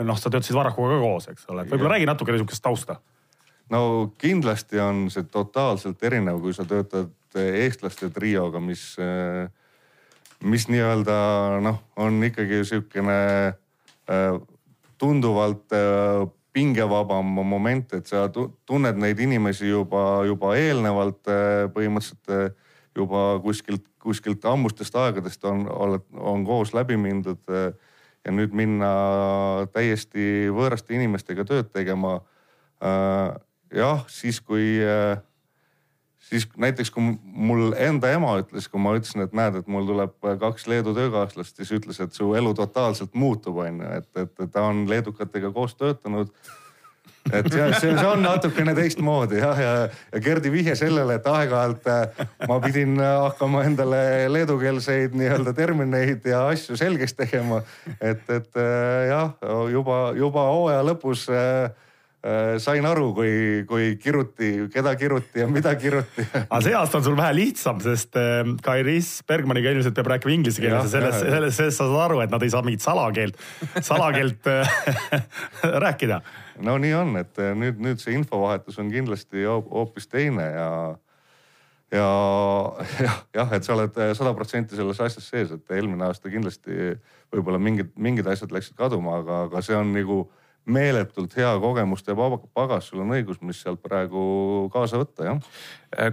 [0.00, 2.94] noh, sa töötasid Varrakuga ka koos, eks ole, võib-olla räägi natuke niisugust tausta.
[3.70, 8.96] No kindlasti on see totaalselt erinev, kui sa töötad eestlaste trioga, mis,
[10.42, 11.16] mis nii-öelda
[11.62, 13.18] noh, on ikkagi sihukene
[14.10, 14.40] Äh,
[14.98, 15.72] tunduvalt
[16.52, 21.30] pingevabam moment, et sa tunned neid inimesi juba, juba eelnevalt
[21.72, 22.58] põhimõtteliselt
[22.98, 25.62] juba kuskilt, kuskilt ammustest aegadest on,
[26.12, 27.40] on koos läbi mindud.
[28.20, 28.90] ja nüüd minna
[29.72, 32.18] täiesti võõraste inimestega tööd tegema.
[33.74, 34.80] Jah, siis kui
[36.30, 40.14] siis näiteks kui mul enda ema ütles, kui ma ütlesin, et näed, et mul tuleb
[40.42, 44.68] kaks Leedu töökaaslast, siis ütles, et su elu totaalselt muutub, on ju, et, et ta
[44.70, 46.30] on leedukatega koos töötanud
[47.36, 49.72] et see, see, see on natukene teistmoodi jah, ja,
[50.08, 54.00] ja Gerdi vihje sellele, et aeg-ajalt äh, ma pidin hakkama endale
[54.32, 57.60] leedukeelseid nii-öelda termineid ja asju selgeks tegema.
[58.00, 59.36] et, et äh, jah,
[59.74, 61.88] juba, juba hooaja lõpus äh, Äh,
[62.60, 63.32] sain aru, kui,
[63.68, 68.16] kui kiruti, keda kiruti ja mida kiruti aga see aasta on sul vähe lihtsam, sest
[68.20, 72.20] äh, Kairis Bergmaniga ilmselt peab rääkima inglise keeles ja selles, selles, selles sa saad aru,
[72.24, 73.40] et nad ei saa mingit salakeelt,
[73.80, 74.74] salakeelt äh,
[75.86, 76.20] rääkida.
[76.66, 80.68] no nii on, et nüüd, nüüd see infovahetus on kindlasti hoopis teine ja
[81.90, 82.10] ja
[83.00, 86.92] jah, jah, et sa oled sada protsenti selles asjas sees, et eelmine aasta kindlasti
[87.32, 90.20] võib-olla mingid, mingid asjad läksid kaduma, aga, aga see on nagu
[90.68, 92.14] meeletult hea kogemuste
[92.54, 95.54] pagas, sul on õigus, mis sealt praegu kaasa võtta, jah.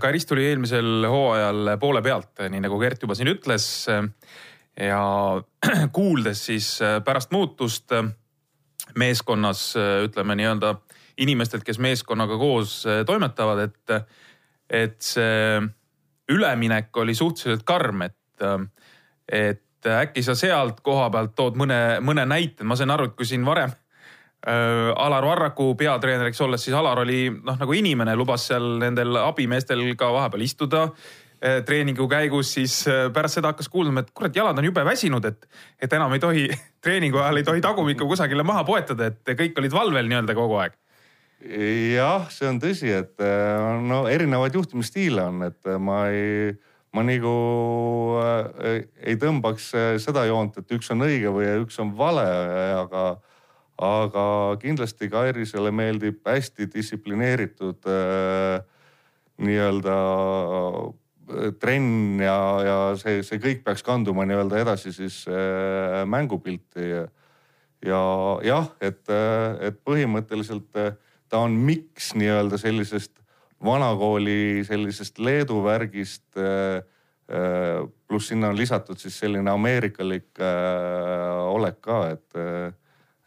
[0.01, 3.88] Karis tuli eelmisel hooajal poole pealt, nii nagu Gert juba siin ütles.
[4.77, 5.01] ja
[5.97, 7.93] kuuldes siis pärast muutust
[8.95, 9.73] meeskonnas,
[10.07, 10.75] ütleme nii-öelda
[11.17, 14.07] inimestelt, kes meeskonnaga koos toimetavad, et,
[14.69, 15.62] et see
[16.29, 18.45] üleminek oli suhteliselt karm, et,
[19.27, 23.27] et äkki sa sealt koha pealt tood mõne, mõne näite, ma sain aru, et kui
[23.27, 23.73] siin varem
[24.45, 30.12] Alar Varraku peatreeneriks olles, siis Alar oli noh, nagu inimene, lubas seal nendel abimeestel ka
[30.13, 31.17] vahepeal istuda äh,
[31.65, 35.47] treeningu käigus, siis äh, pärast seda hakkas kuulma, et kurat, jalad on jube väsinud, et,
[35.82, 36.45] et enam ei tohi,
[36.86, 40.78] treeningu ajal ei tohi tagumikku kusagile maha poetada, et kõik olid valvel nii-öelda kogu aeg.
[41.93, 43.21] jah, see on tõsi, et
[43.86, 46.56] no erinevaid juhtimisstiile on, et ma ei,
[46.97, 47.34] ma nagu
[48.23, 49.71] äh, ei tõmbaks
[50.02, 52.26] seda joont, et üks on õige või üks on vale,
[52.82, 53.10] aga
[53.77, 58.63] aga kindlasti Kairisele meeldib hästi distsiplineeritud äh,
[59.37, 59.97] nii-öelda
[61.29, 66.89] äh, trenn ja, ja see, see kõik peaks kanduma nii-öelda edasi siis äh, mängupilti.
[66.89, 67.03] ja,
[67.85, 68.01] ja
[68.43, 70.95] jah, et, äh, et põhimõtteliselt äh,
[71.29, 73.13] ta on miks nii-öelda sellisest
[73.63, 76.81] vanakooli sellisest Leedu värgist äh,
[78.07, 82.77] pluss sinna on lisatud siis selline ameerikalik äh, olek ka, et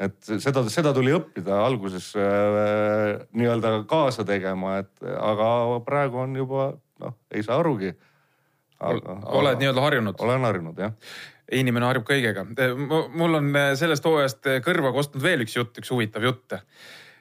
[0.00, 6.70] et seda, seda tuli õppida alguses äh, nii-öelda kaasa tegema, et aga praegu on juba
[7.00, 7.92] noh, ei saa arugi.
[8.80, 10.24] oled nii-öelda harjunud?
[10.24, 10.96] olen harjunud jah
[11.50, 12.44] inimene harjub kõigega.
[13.18, 16.54] mul on sellest hooajast kõrva kostnud veel üks jutt, üks huvitav jutt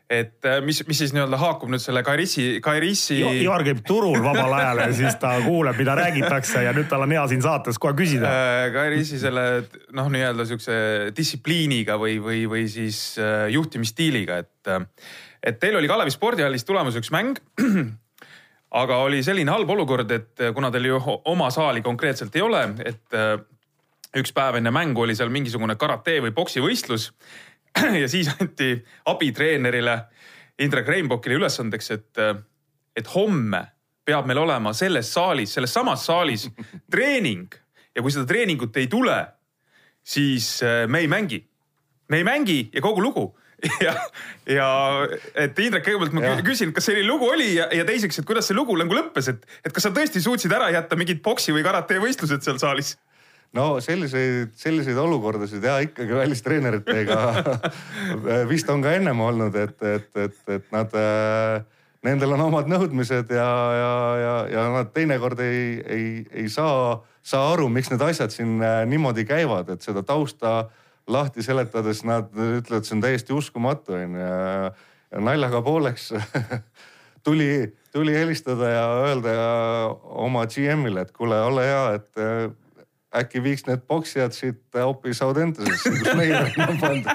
[0.10, 3.20] et äh, mis, mis siis nii-öelda haakub nüüd selle Kairissi, Kairissi.
[3.44, 7.14] Ivar käib turul vabal ajal ja siis ta kuuleb, mida räägitakse ja nüüd tal on
[7.14, 8.32] hea siin saates kohe küsida.
[8.32, 9.46] Äh, Kairissi selle
[9.96, 10.80] noh, nii-öelda siukse
[11.18, 14.74] distsipliiniga või, või, või siis äh, juhtimisstiiliga, et,
[15.46, 17.38] et teil oli Kalevi spordihallis tulemas üks mäng
[18.82, 23.18] aga oli selline halb olukord, et kuna teil ju oma saali konkreetselt ei ole, et
[24.18, 27.12] üks päev enne mängu oli seal mingisugune karate või poksivõistlus
[28.02, 29.98] ja siis anti abitreenerile
[30.60, 32.22] Indrek Reinbokile ülesandeks, et,
[32.96, 33.62] et homme
[34.10, 36.48] peab meil olema selles saalis, selles samas saalis
[36.94, 37.48] treening
[37.96, 39.18] ja kui seda treeningut ei tule,
[40.04, 41.44] siis äh, me ei mängi.
[42.10, 43.28] me ei mängi ja kogu lugu
[43.86, 43.94] ja,
[44.48, 44.68] ja
[45.36, 48.56] et Indrek, kõigepealt ma küsin, kas selline lugu oli ja, ja teiseks, et kuidas see
[48.56, 52.00] lugu nagu lõppes, et, et kas sa tõesti suutsid ära jätta mingid poksi või karate
[52.02, 52.96] võistlused seal saalis?
[53.58, 57.20] No selliseid, selliseid olukordasid ja ikkagi välistreeneritega
[58.52, 60.94] vist on ka ennem olnud, et, et, et, et nad,
[62.06, 63.48] nendel on omad nõudmised ja,
[63.80, 66.12] ja, ja, ja nad teinekord ei, ei,
[66.44, 70.70] ei saa, saa aru, miks need asjad siin äh, niimoodi käivad, et seda tausta
[71.10, 74.72] lahti seletades nad ütlevad, see on täiesti uskumatu onju ja,
[75.10, 76.12] ja naljaga pooleks
[77.26, 79.34] tuli, tuli helistada ja öelda
[80.22, 82.50] oma GM-ile, et kuule, ole hea, et äh,
[83.16, 87.08] äkki viiks need poksijad siit hoopis Audentesesse, kus meie on pandud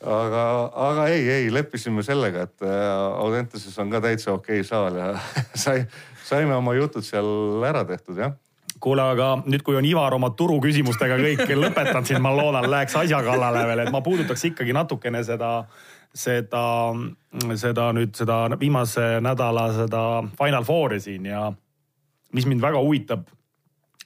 [0.00, 4.96] aga, aga ei, ei leppisime sellega, et äh, Audenteses on ka täitsa okei okay saal
[4.96, 5.10] ja
[5.64, 5.84] sai,
[6.24, 8.36] saime oma jutud seal ära tehtud jah.
[8.80, 13.18] Kuule, aga nüüd, kui on Ivar oma turuküsimustega kõik lõpetanud, siis ma loodan, läheks asja
[13.26, 15.50] kallale veel, et ma puudutaks ikkagi natukene seda,
[16.16, 16.62] seda,
[17.60, 20.04] seda nüüd seda viimase nädala seda
[20.38, 21.50] Final Fouri siin ja
[22.32, 23.28] mis mind väga huvitab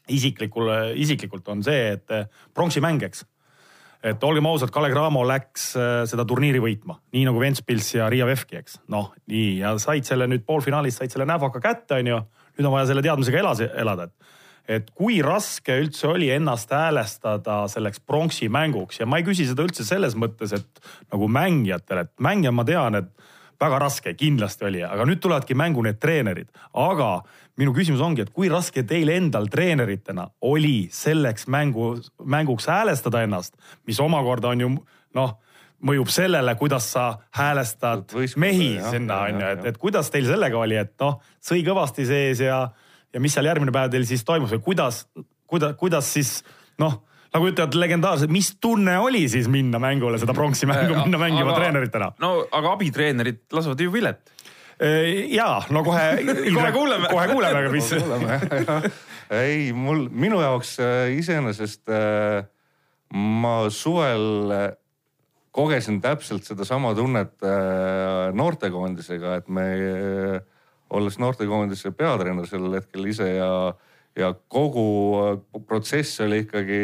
[0.09, 0.69] isiklikul,
[1.01, 3.25] isiklikult on see, et pronksi mäng, eks
[4.05, 8.29] et olgem ausad, Kalle Cramo läks äh, seda turniiri võitma, nii nagu Ventspils ja Riia
[8.29, 8.79] Vefki, eks.
[8.93, 12.21] noh, nii ja said selle nüüd poolfinaalis, said selle näfaka kätte, onju.
[12.59, 14.35] nüüd on vaja selle teadmisega elasi, elada, et,
[14.77, 19.65] et kui raske üldse oli ennast häälestada selleks pronksi mänguks ja ma ei küsi seda
[19.65, 23.24] üldse selles mõttes, et nagu mängijatele, et mängija ma tean, et
[23.61, 27.11] väga raske kindlasti oli, aga nüüd tulevadki mängu need treenerid, aga
[27.61, 33.55] minu küsimus ongi, et kui raske teil endal treeneritena oli selleks mängu, mänguks häälestada ennast,
[33.87, 34.71] mis omakorda on ju
[35.15, 35.37] noh,
[35.85, 40.27] mõjub sellele, kuidas sa häälestad Võiskuda, mehi jah, sinna on ju, et, et kuidas teil
[40.29, 42.61] sellega oli, et noh, sõi kõvasti sees ja,
[43.13, 45.05] ja mis seal järgmine päev teil siis toimus või kuidas,
[45.51, 46.39] kuidas, kuidas siis
[46.81, 47.03] noh
[47.35, 51.59] nagu ütlevad legendaarsed, mis tunne oli siis minna mängule, seda pronksi mängu minna mängima aga,
[51.59, 52.13] treeneritena?
[52.23, 54.35] no aga abitreenerid lasevad ju vilet
[55.31, 56.25] ja no kohe
[56.57, 57.91] kohe kuuleme, kohe kuuleme, mis.
[59.31, 62.45] ei, mul, minu jaoks äh, iseenesest äh,
[63.15, 64.67] ma suvel äh,
[65.55, 67.37] kogesin täpselt sedasama tunnet
[68.35, 69.67] noortekoondisega, et me
[70.91, 73.51] olles noortekoondise peatreener sellel hetkel ise ja,
[74.17, 74.85] ja kogu
[75.67, 76.81] protsess oli ikkagi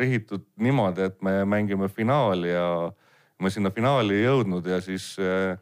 [0.00, 2.92] rihitud niimoodi, et me mängime finaali ja
[3.42, 5.54] me sinna finaali ei jõudnud ja siis äh,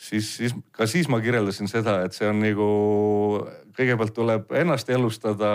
[0.00, 2.68] siis, siis ka siis ma kirjeldasin seda, et see on nagu
[3.76, 5.52] kõigepealt tuleb ennast elustada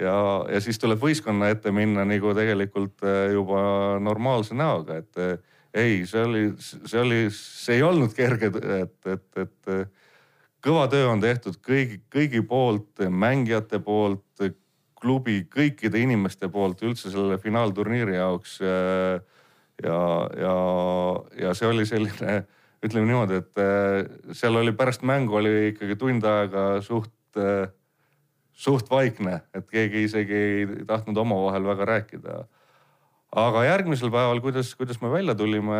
[0.00, 0.16] ja,
[0.52, 3.62] ja siis tuleb võistkonna ette minna nagu tegelikult juba
[4.02, 5.24] normaalse näoga, et
[5.72, 9.74] ei, see oli, see oli, see ei olnud kerge, et, et, et
[10.62, 14.24] kõva töö on tehtud kõigi, kõigi poolt, mängijate poolt,
[15.02, 18.60] klubi kõikide inimeste poolt üldse selle finaalturniiri jaoks.
[19.82, 20.00] ja,
[20.38, 20.56] ja,
[21.42, 22.44] ja see oli selline
[22.82, 27.70] ütleme niimoodi, et äh, seal oli pärast mängu oli ikkagi tund aega suht, äh,
[28.52, 32.42] suht vaikne, et keegi isegi ei tahtnud omavahel väga rääkida.
[33.32, 35.78] aga järgmisel päeval, kuidas, kuidas me välja tulime,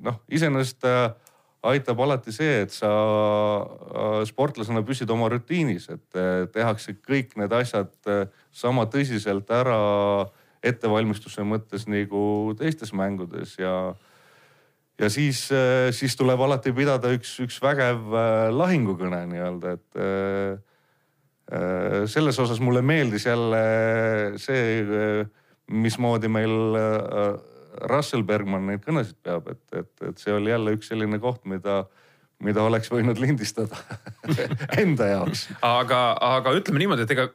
[0.00, 1.10] noh, iseenesest äh,
[1.66, 2.90] aitab alati see, et sa
[4.28, 6.18] sportlasena püsid oma rutiinis, et
[6.54, 7.90] tehakse kõik need asjad
[8.54, 9.80] sama tõsiselt ära
[10.62, 13.94] ettevalmistuse mõttes nagu teistes mängudes ja
[14.98, 20.58] ja siis, äh, siis tuleb alati pidada üks, üks vägev äh, lahingukõne nii-öelda, et äh,
[22.10, 23.60] selles osas mulle meeldis jälle
[24.36, 24.82] see,
[25.72, 26.74] mismoodi meil
[27.90, 31.82] Russell Bergman neid kõnesid peab, et, et, et see oli jälle üks selline koht, mida,
[32.44, 33.78] mida oleks võinud lindistada
[34.82, 35.46] enda jaoks.
[35.62, 36.02] aga,
[36.36, 37.28] aga ütleme niimoodi, et ega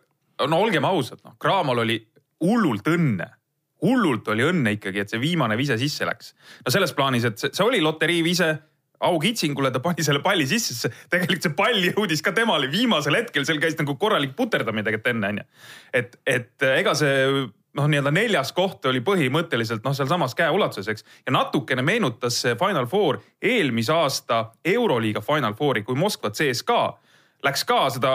[0.49, 2.01] no olgem ausad, noh, Craamal oli
[2.43, 3.29] hullult õnne
[3.83, 6.31] hullult oli õnne ikkagi, et see viimane vise sisse läks.
[6.63, 8.53] no selles plaanis, et see, see oli loterii vise
[9.03, 13.43] aukitsingule, ta pani selle palli sisse, sest tegelikult see pall jõudis ka temale viimasel hetkel,
[13.47, 15.45] seal käis nagu korralik puterdamine tegelikult enne onju.
[15.99, 21.05] et, et ega see noh, nii-öelda neljas koht oli põhimõtteliselt noh, sealsamas käeulatuses, eks.
[21.25, 26.85] ja natukene meenutas see Final Four eelmise aasta Euroliiga Final Fouri, kui Moskva CSKA
[27.43, 28.13] läks ka seda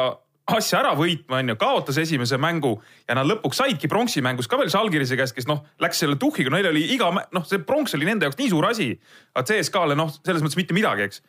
[0.49, 4.71] asja ära võitma, onju, kaotas esimese mängu ja nad lõpuks saidki pronksi mängus ka veel
[4.73, 8.29] Žalgirise käest, kes noh, läks selle tuhhiga, neil oli iga, noh, see pronks oli nende
[8.29, 8.95] jaoks nii suur asi.
[9.35, 11.23] aga CSKA-le noh, selles mõttes mitte midagi, eks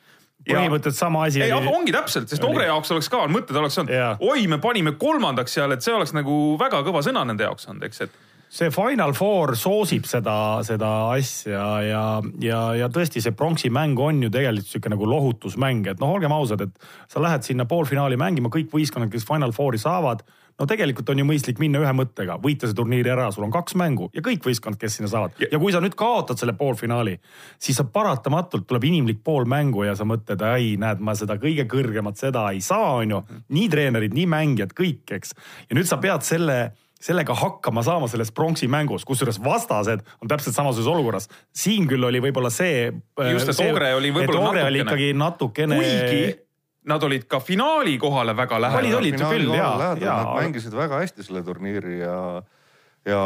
[0.48, 1.44] põhimõtteliselt sama asi.
[1.44, 5.60] ei, ongi täpselt, sest Ogre jaoks oleks ka mõtted oleks olnud, oi, me panime kolmandaks
[5.60, 8.18] seal, et see oleks nagu väga kõva sõna nende jaoks olnud, eks, et
[8.50, 12.04] see Final Four soosib seda, seda asja ja,
[12.42, 16.34] ja, ja tõesti see pronksi mäng on ju tegelikult sihuke nagu lohutusmäng, et noh, olgem
[16.34, 20.26] ausad, et sa lähed sinna poolfinaali mängima, kõik võistkonnad, kes Final Fouri saavad.
[20.60, 23.78] No tegelikult on ju mõistlik minna ühe mõttega, võita see turniir ära, sul on kaks
[23.80, 25.40] mängu ja kõik võistkonnad, kes sinna saavad.
[25.40, 27.18] ja kui sa nüüd kaotad selle poolfinaali,
[27.62, 31.66] siis sa paratamatult tuleb inimlik pool mängu ja sa mõtled, ai, näed, ma seda kõige
[31.70, 33.24] kõrgemat, seda ei saa, on ju.
[33.56, 35.36] nii treenerid, nii mängijad, kõik, eks.
[35.70, 36.60] ja nüüd sa pead selle
[37.00, 41.30] sellega hakkama saama selles pronksi mängus, kusjuures vastased on täpselt samasuguses olukorras.
[41.56, 42.92] siin küll oli võib-olla see.
[43.32, 44.68] just, et Ogre oli võib-olla natukene.
[44.68, 45.78] oli ikkagi natukene.
[45.80, 46.49] kuigi
[46.86, 48.86] nad olid ka finaali kohale väga lähedal.
[48.86, 50.14] olid, olid küll ja, ja.
[50.24, 52.20] Nad mängisid väga hästi selle turniiri ja,
[53.06, 53.24] ja,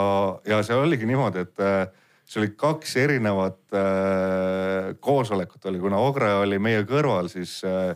[0.47, 1.85] ja see oligi niimoodi, et äh,
[2.25, 7.93] see oli kaks erinevat äh, koosolekut oli, kuna Ogre oli meie kõrval, siis äh,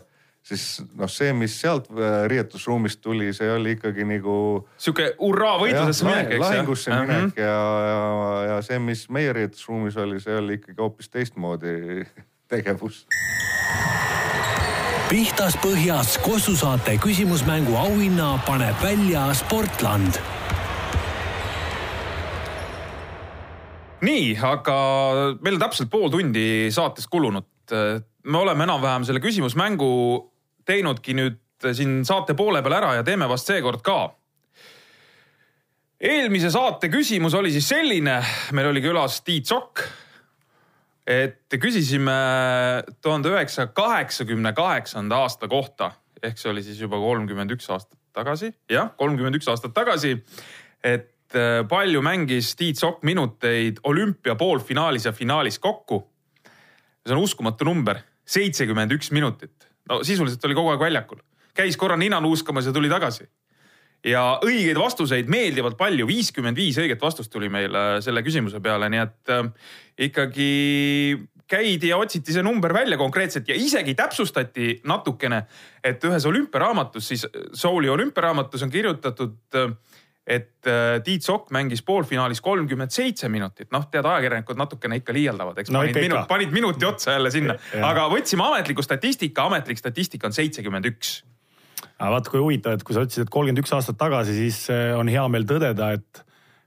[0.48, 0.64] siis
[0.96, 4.36] noh, see, mis sealt äh, riietusruumist tuli, see oli ikkagi nagu.
[4.80, 6.44] sihuke hurraa võitlusesse minek, eks.
[6.44, 7.42] lahingusse minek mm -hmm.
[7.42, 12.06] ja, ja, ja see, mis meie riietusruumis oli, see oli ikkagi hoopis teistmoodi
[12.52, 13.06] tegevus.
[15.08, 20.18] Pihtas põhjas Kossu saate küsimusmängu auhinna paneb välja Sportland
[24.04, 24.76] nii, aga
[25.42, 27.46] meil on täpselt pool tundi saatest kulunud.
[28.24, 29.90] me oleme enam-vähem selle küsimusmängu
[30.68, 31.40] teinudki nüüd
[31.72, 34.14] siin saate poole peal ära ja teeme vast seekord ka.
[36.00, 38.20] eelmise saate küsimus oli siis selline,
[38.52, 39.82] meil oli külas Tiit Sokk.
[41.08, 42.14] Et küsisime
[43.00, 45.92] tuhande üheksasaja kaheksakümne kaheksanda aasta kohta
[46.22, 50.16] ehk see oli siis juba kolmkümmend üks aastat tagasi, jah, kolmkümmend üks aastat tagasi.
[50.84, 56.02] et äh, palju mängis Tiit Sokk minuteid olümpia poolfinaalis ja finaalis kokku.
[57.06, 61.20] see on uskumatu number, seitsekümmend üks minutit no sisuliselt oli kogu aeg väljakul,
[61.56, 63.28] käis korra nina nuuskamas ja tuli tagasi.
[64.06, 69.02] Ja õigeid vastuseid meeldivalt palju, viiskümmend viis õiget vastust tuli meile selle küsimuse peale, nii
[69.02, 69.50] et äh,
[70.08, 70.52] ikkagi
[71.48, 75.46] käidi ja otsiti see number välja konkreetselt ja isegi täpsustati natukene,
[75.84, 77.24] et ühes olümpiaraamatus, siis
[77.56, 79.72] Souli olümpiaraamatus on kirjutatud äh,
[80.28, 85.62] et äh, Tiit Sokk mängis poolfinaalis kolmkümmend seitse minutit, noh, tead, ajakirjanikud natukene ikka liialdavad,
[85.62, 87.56] eks no, panid, minut, panid minuti otsa jälle sinna,
[87.88, 91.22] aga võtsime ametliku statistika, ametlik statistika on seitsekümmend üks.
[91.98, 94.92] Aga vaata, kui huvitav, et kui sa ütlesid, et kolmkümmend üks aastat tagasi, siis äh,
[94.98, 96.22] on hea meel tõdeda, et,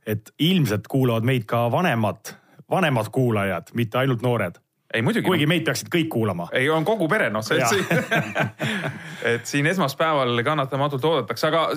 [0.08, 2.36] et ilmselt kuulavad meid ka vanemad,
[2.71, 4.62] vanemad kuulajad, mitte ainult noored
[4.93, 5.24] ei muidugi.
[5.24, 6.50] kuigi meid peaksid kõik kuulama.
[6.58, 8.52] ei, on kogu pere, noh, see, et siin
[9.34, 11.67] et siin esmaspäeval kannatamatult oodatakse, aga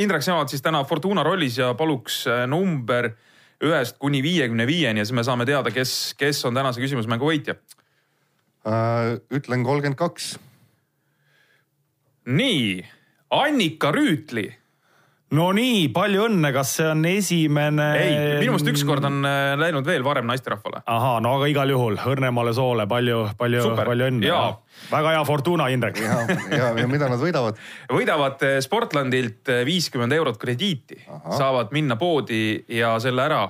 [0.00, 3.10] Indrek, sina oled siis täna Fortuna rollis ja paluks äh, number
[3.64, 7.58] ühest kuni viiekümne viieni ja siis me saame teada, kes, kes on tänase küsimusmängu võitja
[8.64, 9.14] uh,.
[9.34, 10.34] ütlen kolmkümmend kaks.
[12.26, 12.84] Nii,
[13.34, 14.48] Annika Rüütli
[15.34, 17.86] no nii, palju õnne, kas see on esimene?
[17.98, 20.82] ei, minu meelest ükskord on äh, läinud veel varem naisterahvale.
[20.90, 24.30] ahaa, no aga igal juhul õrnemale soole palju, palju, palju õnne.
[24.92, 25.98] väga hea Fortuna, Indrek.
[26.02, 26.20] ja,
[26.52, 27.58] ja, ja mida nad võidavad?
[27.92, 33.44] võidavad äh, Sportlandilt äh, viiskümmend eurot krediiti, saavad minna poodi ja selle ära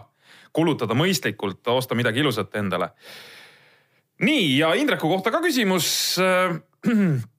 [0.54, 2.92] kulutada mõistlikult, osta midagi ilusat endale.
[4.24, 5.88] nii ja Indreku kohta ka küsimus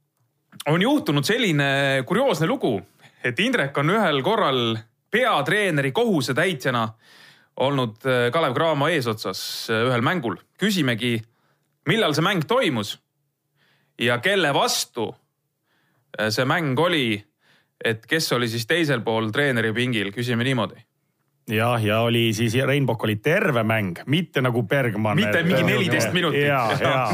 [0.65, 2.79] on juhtunud selline kurioosne lugu
[3.25, 4.77] et Indrek on ühel korral
[5.11, 6.87] peatreeneri kohusetäitjana
[7.65, 10.37] olnud äh, Kalev Cramo eesotsas äh, ühel mängul.
[10.59, 11.17] küsimegi,
[11.89, 12.95] millal see mäng toimus
[13.99, 15.09] ja kelle vastu
[16.19, 17.23] äh, see mäng oli.
[17.83, 20.79] et kes oli siis teisel pool treeneri pingil, küsime niimoodi
[21.49, 25.15] jah, ja oli siis Rein Pokk oli terve mäng, mitte nagu Bergman.
[25.15, 26.47] mitte et, mingi neliteist minutit.
[26.47, 27.09] ja, ja,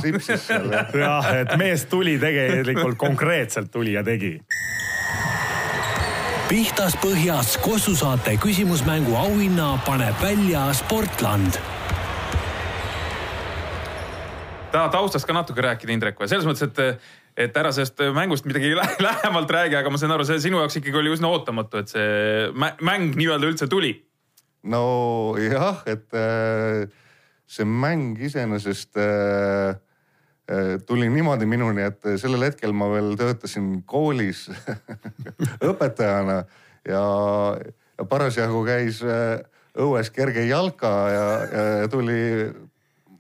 [1.00, 4.38] jah, et mees tuli tegelikult konkreetselt tuli ja tegi
[6.52, 11.60] pihtas põhjas Kossu saate küsimusmängu auhinna paneb välja Sportland
[14.72, 17.10] tahad taustast ka natuke rääkida, Indrek, või selles mõttes, et,
[17.48, 18.72] et ära sellest mängust midagi
[19.08, 22.72] lähemalt räägi, aga ma saan aru, see sinu jaoks ikkagi oli üsna ootamatu, et see
[22.84, 23.94] mäng nii-öelda üldse tuli.
[24.64, 26.90] Nojah, et äh,
[27.50, 29.80] see mäng iseenesest äh,
[30.52, 34.48] Äh, tuli niimoodi minuni, et sellel hetkel ma veel töötasin koolis
[35.70, 36.42] õpetajana
[36.90, 37.04] ja,
[37.96, 39.00] ja parasjagu käis
[39.80, 42.50] õues kerge jalka ja, ja tuli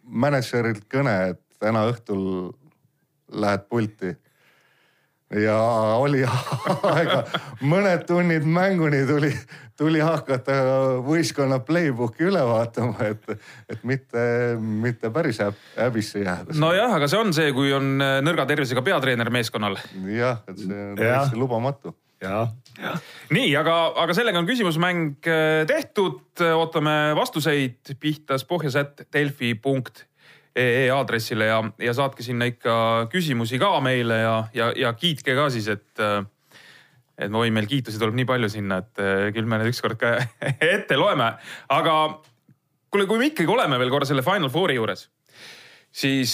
[0.02, 2.26] mänedžerilt kõne, et täna õhtul
[3.32, 4.12] lähed pulti
[5.40, 5.58] ja
[6.02, 6.24] oli
[6.94, 7.24] aega,
[7.64, 9.32] mõned tunnid mänguni tuli,
[9.80, 10.58] tuli hakata
[11.06, 14.26] võistkonna playbook'i üle vaatama, et, et mitte,
[14.60, 15.42] mitte päris
[15.78, 16.58] häbisse jääda.
[16.60, 19.80] nojah, aga see on see, kui on nõrga tervisega peatreener meeskonnal.
[20.12, 22.46] jah, et see on täiesti lubamatu ja,
[22.82, 22.94] ja.
[23.34, 26.22] nii, aga, aga sellega on küsimusmäng äh, tehtud,
[26.56, 30.06] ootame vastuseid pihtas pohjasätt delfi punkt
[30.56, 35.50] ee aadressile ja, ja saatke sinna ikka küsimusi ka meile ja, ja, ja kiitke ka
[35.54, 36.04] siis, et
[37.22, 39.02] et oi, meil kiitusi tuleb nii palju sinna, et
[39.36, 40.16] küll me need ükskord ka
[40.74, 41.30] ette loeme.
[41.70, 41.96] aga
[42.92, 45.06] kuule, kui me ikkagi oleme veel korra selle Final Fouri juures,
[45.92, 46.34] siis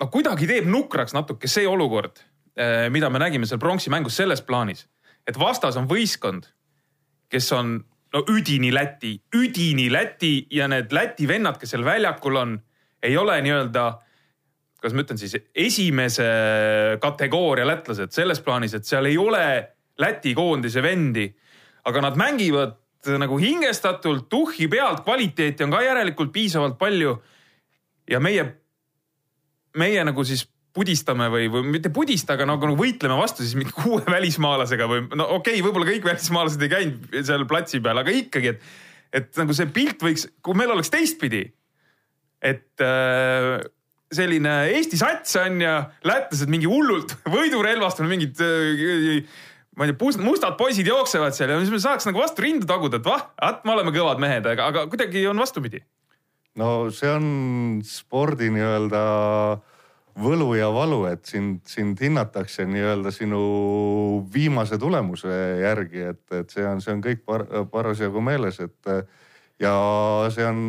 [0.00, 2.20] no kuidagi teeb nukraks natuke see olukord,
[2.92, 4.84] mida me nägime seal pronksi mängus selles plaanis,
[5.26, 6.46] et vastas on võistkond,
[7.32, 7.78] kes on
[8.16, 12.56] no üdini Läti, üdini Läti ja need Läti vennad, kes seal väljakul on,
[13.04, 13.84] ei ole nii-öelda,
[14.80, 16.28] kuidas ma ütlen siis, esimese
[17.02, 19.44] kategooria lätlased selles plaanis, et seal ei ole
[20.00, 21.28] Läti koondise vendi,
[21.88, 22.76] aga nad mängivad
[23.20, 27.14] nagu hingestatult, tuhhi pealt, kvaliteeti on ka järelikult piisavalt palju.
[28.10, 28.42] ja meie,
[29.76, 30.46] meie nagu siis
[30.76, 35.06] pudistame või, või mitte pudista, aga nagu, nagu võitleme vastu siis mingi kuue välismaalasega või
[35.14, 38.66] no okei okay,, võib-olla kõik välismaalased ei käinud seal platsi peal, aga ikkagi, et,
[39.22, 41.46] et nagu see pilt võiks, kui meil oleks teistpidi.
[42.44, 43.56] et äh,
[44.12, 49.38] selline Eesti sats on ja lätlased mingi hullult võidurelvastunud, mingid äh,
[49.76, 53.00] ma ei tea, mustad poisid jooksevad seal ja siis me saaks nagu vastu rinda taguda,
[53.00, 55.80] et vah, vaat me oleme kõvad mehed, aga, aga kuidagi on vastupidi.
[56.60, 57.26] no see on
[57.84, 59.00] spordi nii-öelda
[59.56, 59.72] äh,
[60.16, 63.40] võlu ja valu, et sind, sind hinnatakse nii-öelda sinu
[64.32, 68.90] viimase tulemuse järgi, et, et see on, see on kõik par, parasjagu meeles, et
[69.60, 69.74] ja
[70.32, 70.60] see on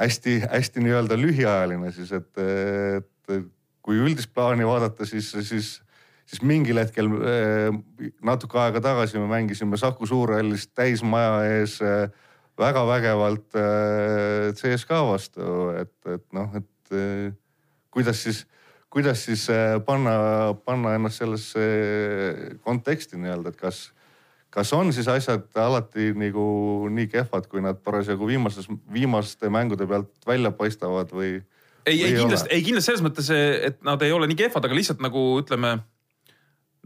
[0.00, 3.38] hästi-hästi nii-öelda lühiajaline siis, et, et
[3.86, 5.70] kui üldist plaani vaadata, siis, siis,
[6.26, 7.08] siis mingil hetkel
[8.26, 11.78] natuke aega tagasi me mängisime Saku Suurhallis täismaja ees
[12.58, 13.58] väga vägevalt
[14.58, 16.96] CSKA vastu, et, et noh, et
[17.96, 18.44] kuidas siis,
[18.92, 20.16] kuidas siis äh, panna,
[20.64, 21.66] panna ennast sellesse
[22.66, 23.86] konteksti nii-öelda, et kas,
[24.52, 26.46] kas on siis asjad alati nagu
[26.92, 31.38] nii kehvad, kui nad parasjagu viimases, viimaste mängude pealt välja paistavad või?
[31.86, 35.00] ei, ei kindlasti, ei kindlasti selles mõttes, et nad ei ole nii kehvad, aga lihtsalt
[35.04, 35.78] nagu ütleme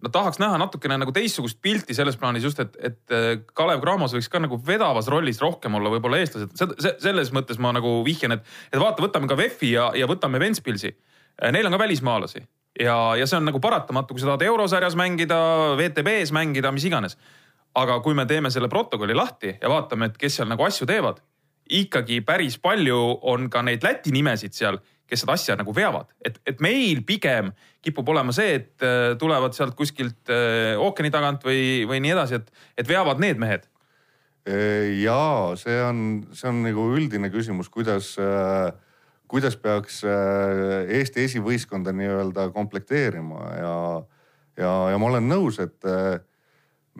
[0.03, 4.14] no tahaks näha natukene nagu teistsugust pilti selles plaanis just, et, et äh, Kalev Cramos
[4.16, 6.55] võiks ka nagu vedavas rollis rohkem olla, võib-olla eestlased.
[7.03, 10.94] selles mõttes ma nagu vihjan, et, et vaata, võtame ka VEF-i ja, ja võtame Ventspilsi.
[11.40, 12.44] Äh, neil on ka välismaalasi
[12.80, 15.40] ja, ja see on nagu paratamatu, kui sa tahad eurosarjas mängida,
[15.78, 17.18] WTB-s mängida, mis iganes.
[17.74, 21.20] aga kui me teeme selle protokolli lahti ja vaatame, et kes seal nagu asju teevad,
[21.70, 22.98] ikkagi päris palju
[23.30, 24.80] on ka neid Läti nimesid seal
[25.11, 27.50] kes seda asja nagu veavad, et, et meil pigem
[27.84, 32.38] kipub olema see, et äh, tulevad sealt kuskilt äh, ookeani tagant või, või nii edasi,
[32.40, 33.66] et, et veavad need mehed.
[35.00, 35.98] ja see on,
[36.32, 38.70] see on nagu üldine küsimus, kuidas, äh,
[39.30, 43.76] kuidas peaks Eesti esivõistkonda nii-öelda komplekteerima ja,
[44.62, 45.86] ja, ja ma olen nõus, et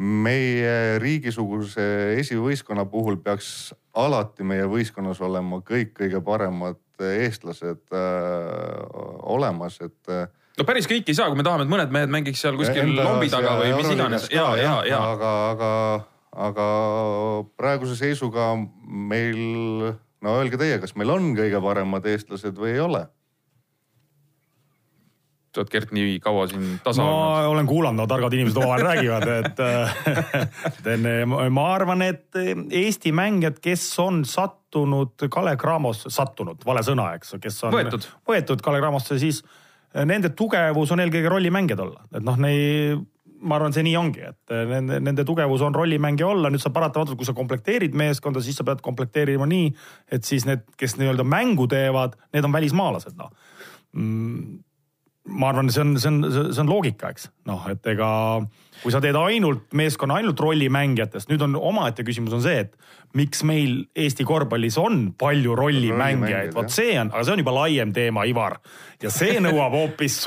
[0.01, 1.87] meie riigisuguse
[2.21, 8.85] esivõistkonna puhul peaks alati meie võistkonnas olema kõik kõige paremad eestlased äh,
[9.35, 9.99] olemas, et.
[10.09, 10.27] Äh,
[10.59, 13.31] no päris kõik ei saa, kui me tahame, et mõned mehed mängiks seal kuskil lombi
[13.33, 14.29] taga või mis iganes.
[14.35, 15.01] ja, ja, ja.
[15.15, 15.71] aga, aga,
[16.49, 16.69] aga
[17.61, 18.53] praeguse seisuga
[18.85, 19.41] meil,
[20.21, 23.07] no öelge teie, kas meil on kõige paremad eestlased või ei ole
[25.59, 27.17] oled Gert nii kaua siin tasa olnud?
[27.19, 29.63] ma olen kuulanud, no targad inimesed omavahel räägivad, et
[31.51, 32.39] ma arvan, et
[32.81, 38.63] Eesti mängijad, kes on sattunud Kalev Cramosse, sattunud, vale sõna, eks, kes on võetud, võetud
[38.65, 39.43] Kalev Cramosse, siis
[40.07, 43.09] nende tugevus on eelkõige rollimängijad olla, et noh, neid
[43.41, 47.17] ma arvan, see nii ongi, et nende, nende tugevus on rollimängija olla, nüüd sa paratamatult,
[47.17, 49.71] kui sa komplekteerid meeskonda, siis sa pead komplekteerima nii,
[50.13, 53.33] et siis need, kes nii-öelda mängu teevad, need on välismaalased, noh.
[53.97, 54.61] Mm
[55.29, 57.29] ma arvan, see on, see on, see on loogika, eks.
[57.49, 58.11] Noh, et ega
[58.81, 63.43] kui sa teed ainult meeskonna, ainult rollimängijatest, nüüd on omaette küsimus on see, et miks
[63.47, 68.25] meil Eesti korvpallis on palju rollimängijaid, vot see on, aga see on juba laiem teema,
[68.31, 68.61] Ivar.
[69.03, 70.23] ja see nõuab hoopis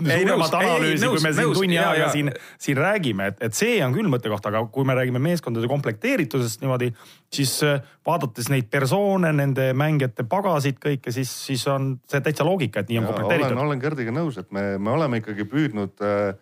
[0.00, 2.30] suuremat analüüsi, kui me siin nõus, tunni ajaga siin,
[2.60, 6.88] siin räägime, et, et see on küll mõttekoht, aga kui me räägime meeskondade komplekteeritusest niimoodi,
[7.32, 12.80] siis äh, vaadates neid persoone, nende mängijate pagasid kõike, siis, siis on see täitsa loogika,
[12.80, 13.52] et nii on ja, komplekteeritud.
[13.52, 16.32] olen, olen Gerdiga nõus, et me, me oleme ikkagi püüdnud äh,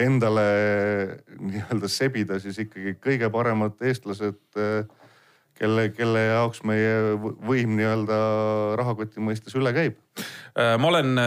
[0.00, 0.46] endale
[1.40, 4.84] nii-öelda sebida siis ikkagi kõige paremad eestlased äh,
[5.56, 8.20] kelle, kelle jaoks meie võim nii-öelda
[8.80, 9.98] rahakoti mõistes üle käib.
[10.56, 11.18] ma olen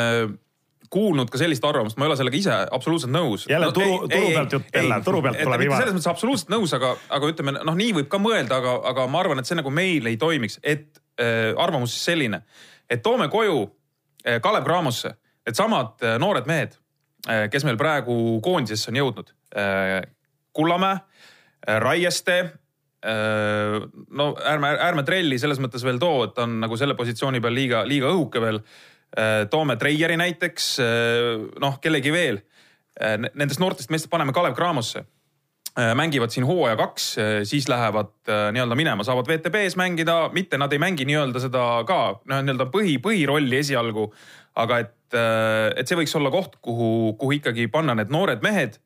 [0.93, 3.47] kuulnud ka sellist arvamust, ma ei ole sellega ise absoluutselt nõus.
[3.49, 5.81] jälle no, turu, turu pealt jutt, jälle turu pealt tuleb viimane.
[5.81, 9.23] selles mõttes absoluutselt nõus, aga, aga ütleme noh, nii võib ka mõelda, aga, aga ma
[9.23, 12.43] arvan, et see nagu meil ei toimiks, et äh, arvamus siis selline,
[12.89, 15.15] et toome koju äh, Kalev Cramosse
[15.47, 16.77] needsamad äh, noored mehed
[17.27, 20.01] äh,, kes meil praegu koondisesse on jõudnud äh,.
[20.53, 23.77] Kullamäe äh,, Raieste äh,
[24.09, 27.57] no ärme, ärme trelli selles mõttes veel too, et ta on nagu selle positsiooni peal
[27.57, 28.61] liiga, liiga õhuke veel
[29.49, 32.39] toome Treieri näiteks, äh, noh kellegi veel.
[32.97, 35.05] Äh, nendest noortest meestest paneme Kalev Cramosse.
[35.73, 37.05] mängivad siin hooaja kaks,
[37.49, 38.11] siis lähevad
[38.53, 41.97] nii-öelda minema, saavad WTB-s mängida, mitte nad ei mängi nii-öelda seda ka
[42.29, 44.03] noh, nii-öelda põhi, põhirolli esialgu.
[44.53, 45.15] aga et,
[45.73, 48.77] et see võiks olla koht, kuhu, kuhu ikkagi panna need noored mehed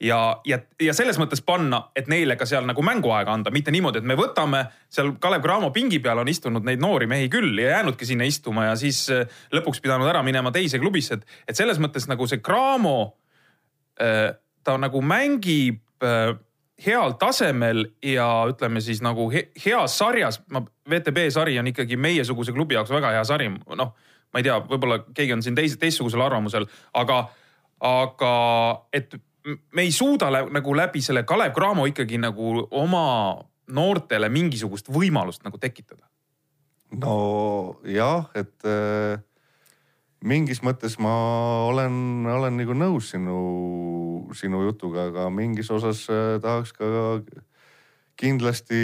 [0.00, 4.02] ja, ja, ja selles mõttes panna, et neile ka seal nagu mänguaega anda, mitte niimoodi,
[4.02, 7.78] et me võtame seal Kalev Cramo pingi peal on istunud neid noori mehi küll ja
[7.78, 11.80] jäänudki sinna istuma ja siis äh, lõpuks pidanud ära minema teise klubisse, et, et selles
[11.82, 12.98] mõttes nagu see Cramo,
[14.02, 14.30] äh,
[14.64, 15.84] ta nagu mängib
[16.86, 22.54] heal tasemel ja ütleme siis nagu he, heas sarjas, ma, VTB sari on ikkagi meiesuguse
[22.54, 23.94] klubi jaoks väga hea sari, noh,
[24.32, 27.24] ma ei tea, võib-olla keegi on siin teise, teistsugusel arvamusel, aga,
[27.84, 28.32] aga
[28.94, 29.18] et
[29.72, 33.04] me ei suuda nagu läbi selle Kalev Cramo ikkagi nagu oma
[33.68, 36.06] noortele mingisugust võimalust nagu tekitada.
[36.88, 39.20] nojah, et äh,
[40.24, 41.12] mingis mõttes ma
[41.68, 47.20] olen, olen nagu nõus sinu, sinu jutuga, aga mingis osas äh, tahaks ka
[48.18, 48.78] kindlasti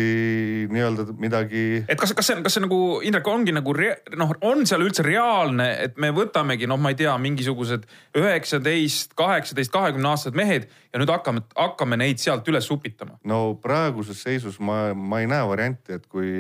[0.71, 1.85] nii-öelda midagi.
[1.89, 3.75] et kas, kas see, kas see nagu Indrek ongi nagu
[4.21, 7.89] noh, on seal üldse reaalne, et me võtamegi noh, ma ei tea, mingisugused
[8.21, 13.19] üheksateist, kaheksateist, kahekümne aastased mehed ja nüüd hakkame, hakkame neid sealt üles upitama.
[13.27, 16.39] no praeguses seisus ma, ma ei näe varianti, et kui,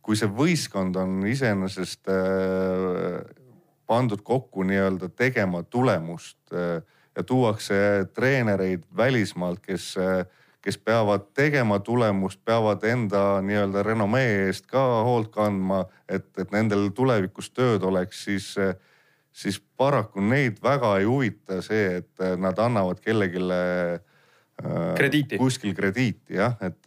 [0.00, 3.20] kui see võistkond on iseenesest äh,
[3.86, 6.80] pandud kokku nii-öelda tegema tulemust äh,
[7.12, 10.22] ja tuuakse treenereid välismaalt, kes äh,
[10.62, 16.90] kes peavad tegema tulemust, peavad enda nii-öelda renomee eest ka hoolt kandma, et, et nendel
[16.94, 18.52] tulevikus tööd oleks, siis,
[19.34, 23.96] siis paraku neid väga ei huvita see, et nad annavad kellelegi äh,
[24.98, 25.40] krediiti.
[25.42, 26.80] kuskil krediiti jah, et,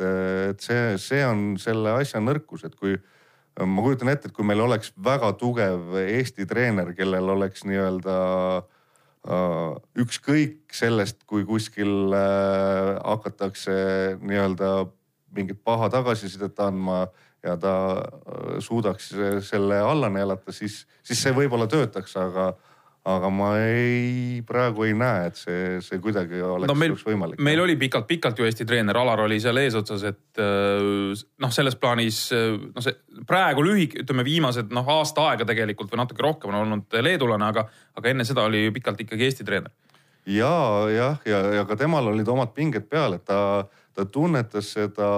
[0.51, 2.95] et see, see on selle asja nõrkus, et kui
[3.59, 8.63] ma kujutan ette, et kui meil oleks väga tugev Eesti treener, kellel oleks nii-öelda äh,
[8.65, 8.74] Äh,
[9.25, 13.73] ükskõik sellest, kui kuskil äh, hakatakse
[14.21, 14.85] nii-öelda
[15.35, 17.07] mingit paha tagasisidet andma
[17.43, 19.09] ja ta äh, suudaks
[19.47, 22.51] selle alla neelata, siis, siis see võib-olla töötaks, aga
[23.05, 27.41] aga ma ei, praegu ei näe, et see, see kuidagi oleks no meil, võimalik.
[27.43, 32.19] meil oli pikalt-pikalt ju Eesti treener, Alar oli seal eesotsas, et äh, noh, selles plaanis
[32.33, 36.99] noh, see praegu lühik-, ütleme viimased noh aasta aega tegelikult või natuke rohkem on olnud
[37.05, 39.73] leedulane, aga, aga enne seda oli ju pikalt ikkagi Eesti treener.
[40.25, 40.55] ja
[40.89, 45.11] jah, ja, ja, ja ka temal olid omad pinged peal, et ta, ta tunnetas seda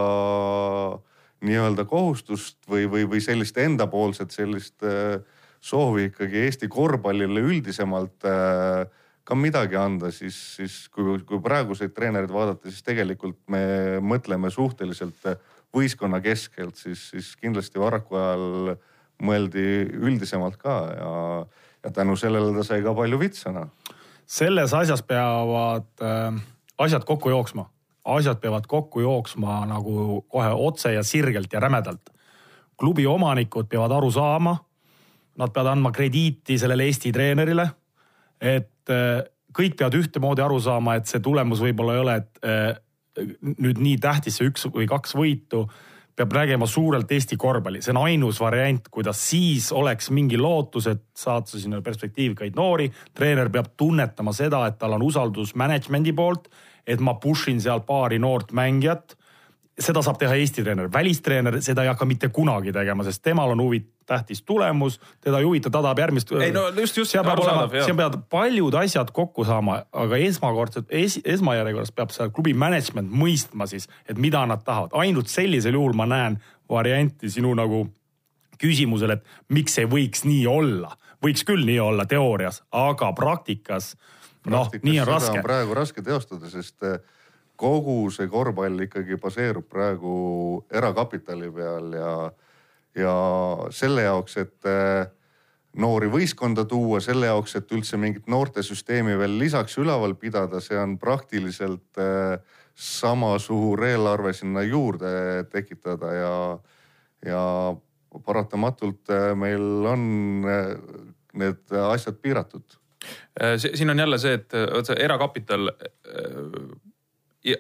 [1.46, 5.22] nii-öelda kohustust või, või, või sellist endapoolset sellist äh,
[5.62, 8.88] soovi ikkagi Eesti korvpallile üldisemalt äh,
[9.28, 15.26] ka midagi anda, siis, siis kui, kui praeguseid treenereid vaadata, siis tegelikult me mõtleme suhteliselt
[15.76, 18.78] võistkonna keskelt, siis, siis kindlasti Varraku ajal
[19.24, 19.66] mõeldi
[19.98, 21.14] üldisemalt ka ja,
[21.84, 23.68] ja tänu sellele ta sai ka palju vitsana.
[24.26, 26.40] selles asjas peavad äh,
[26.78, 27.68] asjad kokku jooksma,
[28.06, 32.14] asjad peavad kokku jooksma nagu kohe otse ja sirgelt ja rämedalt.
[32.78, 34.58] klubi omanikud peavad aru saama
[35.38, 37.70] nad peavad andma krediiti sellele Eesti treenerile.
[38.42, 39.24] et äh,
[39.58, 42.76] kõik peavad ühtemoodi aru saama, et see tulemus võib-olla ei ole, et äh,
[43.58, 45.66] nüüd nii tähtis see üks või kaks võitu
[46.18, 51.04] peab nägema suurelt Eesti korvpalli, see on ainus variant, kuidas siis oleks mingi lootus, et
[51.18, 52.90] saad sa sinna perspektiivikaid noori.
[53.14, 56.50] treener peab tunnetama seda, et tal on usaldus management'i poolt,
[56.88, 59.18] et ma push in seal paari noort mängijat
[59.80, 63.62] seda saab teha Eesti treener, välistreener seda ei hakka mitte kunagi tegema, sest temal on
[63.62, 66.32] huvi, tähtis tulemus, teda ei huvita, ta tahab järgmist.
[66.32, 67.12] ei no just, just.
[67.12, 72.32] seal peab olema, seal peavad paljud asjad kokku saama, aga esmakordselt es,, esmajärjekorras peab seal
[72.34, 74.96] klubi management mõistma siis, et mida nad tahavad.
[74.98, 77.86] ainult sellisel juhul ma näen varianti sinu nagu
[78.62, 80.96] küsimusele, et miks ei võiks nii olla.
[81.24, 83.96] võiks küll nii olla teoorias, aga praktikas,
[84.46, 85.42] noh, nii on raske.
[85.42, 87.00] praegu raske teostada, sest äh,
[87.58, 90.14] kogu see korvpall ikkagi baseerub praegu
[90.74, 92.12] erakapitali peal ja,
[92.98, 93.16] ja
[93.74, 95.08] selle jaoks, et eh,
[95.82, 100.98] noori võistkonda tuua, selle jaoks, et üldse mingit noortesüsteemi veel lisaks üleval pidada, see on
[101.02, 102.38] praktiliselt eh,
[102.78, 105.10] sama suur eelarve sinna juurde
[105.50, 106.34] tekitada ja,
[107.26, 107.44] ja
[108.26, 110.04] paratamatult eh, meil on
[111.38, 112.78] need asjad piiratud.
[113.58, 114.54] siin on jälle see, et
[114.86, 115.70] see erakapital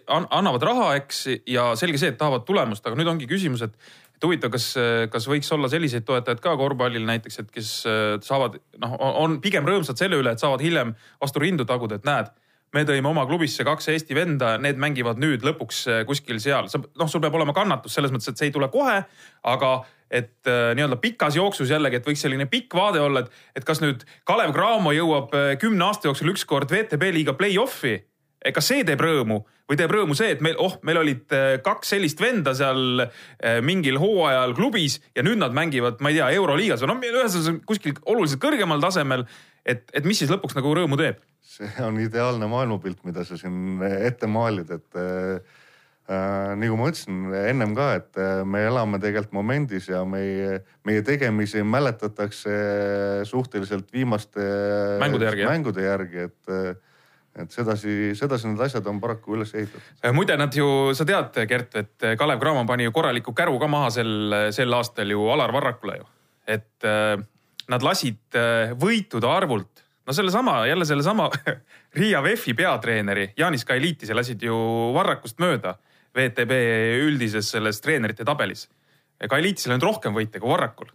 [0.07, 3.75] annavad raha, eks, ja selge see, et tahavad tulemust, aga nüüd ongi küsimus, et,
[4.17, 4.71] et huvitav, kas,
[5.13, 9.67] kas võiks olla selliseid toetajaid ka korvpallil näiteks, et kes äh, saavad, noh, on pigem
[9.67, 12.33] rõõmsad selle üle, et saavad hiljem vastu rindu taguda, et näed
[12.75, 16.67] me tõime oma klubisse kaks Eesti venda, need mängivad nüüd lõpuks äh, kuskil seal.
[16.67, 18.99] noh, sul peab olema kannatus selles mõttes, et see ei tule kohe,
[19.47, 19.71] aga
[20.11, 23.79] et äh, nii-öelda pikas jooksus jällegi, et võiks selline pikk vaade olla, et, et kas
[23.83, 27.99] nüüd Kalev Cramo jõuab kümne aasta jooksul ükskord VTB liiga play-off'i
[28.53, 31.91] kas see teeb rõõmu või teeb rõõmu see, et meil, oh, meil olid äh, kaks
[31.95, 36.83] sellist venda seal äh, mingil hooajal klubis ja nüüd nad mängivad, ma ei tea, euroliigas
[36.83, 39.27] või noh, ühesõnaga kuskil oluliselt kõrgemal tasemel.
[39.65, 41.19] et, et mis siis lõpuks nagu rõõmu teeb?
[41.57, 45.39] see on ideaalne maailmapilt, mida sa siin ette maalid, et äh,
[46.11, 51.03] äh, nagu ma ütlesin ennem ka, et äh, me elame tegelikult momendis ja meie, meie
[51.07, 52.57] tegemisi mäletatakse
[53.27, 54.43] suhteliselt viimaste
[55.01, 56.85] Mängude järgi, mängude järgi, et,
[57.41, 59.87] et sedasi, sedasi need asjad on paraku üles ehitatud.
[60.01, 60.67] Äh, muide, nad ju,
[60.97, 64.13] sa tead, Gert, et Kalev Cramo pani ju korraliku käru ka maha sel,
[64.55, 66.07] sel aastal ju Alar Varrakule ju.
[66.47, 67.17] et äh,
[67.67, 71.29] nad lasid äh, võitude arvult, no sellesama, jälle sellesama
[71.99, 74.55] Riia VEF-i peatreeneri Jaanis Kailiitise lasid ju
[74.95, 75.75] Varrakust mööda
[76.17, 76.59] VTB
[77.05, 78.67] üldises selles treenerite tabelis.
[79.29, 80.89] Kailiitisel on rohkem võite kui Varrakul.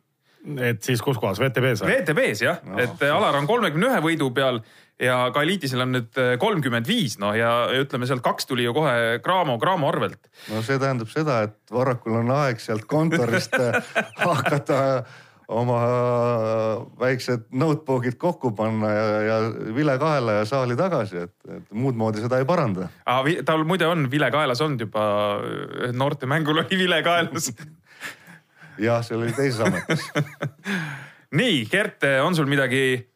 [0.58, 1.84] et siis kus kohas, VTB-s?
[1.86, 4.58] VTB-s jah no., et Alar on kolmekümne ühe võidu peal
[5.02, 7.50] ja Kailiitisel on nüüd kolmkümmend viis, noh ja
[7.80, 10.30] ütleme sealt kaks tuli ju kohe Cramo, Cramo arvelt.
[10.52, 13.78] no see tähendab seda, et Varrakul on aeg sealt kontorist äh,
[14.22, 14.80] hakata
[15.52, 15.78] oma
[17.00, 19.36] väiksed notebook'id kokku panna ja, ja
[19.76, 22.88] vile kaela ja saali tagasi, et, et muud moodi seda ei paranda.
[23.44, 25.04] tal muide on vile kaelas olnud juba,
[25.92, 27.52] noortemängul oli vile kaelas.
[28.86, 30.06] jah, see oli teises ametis.
[31.40, 33.11] nii, Gert, on sul midagi äh,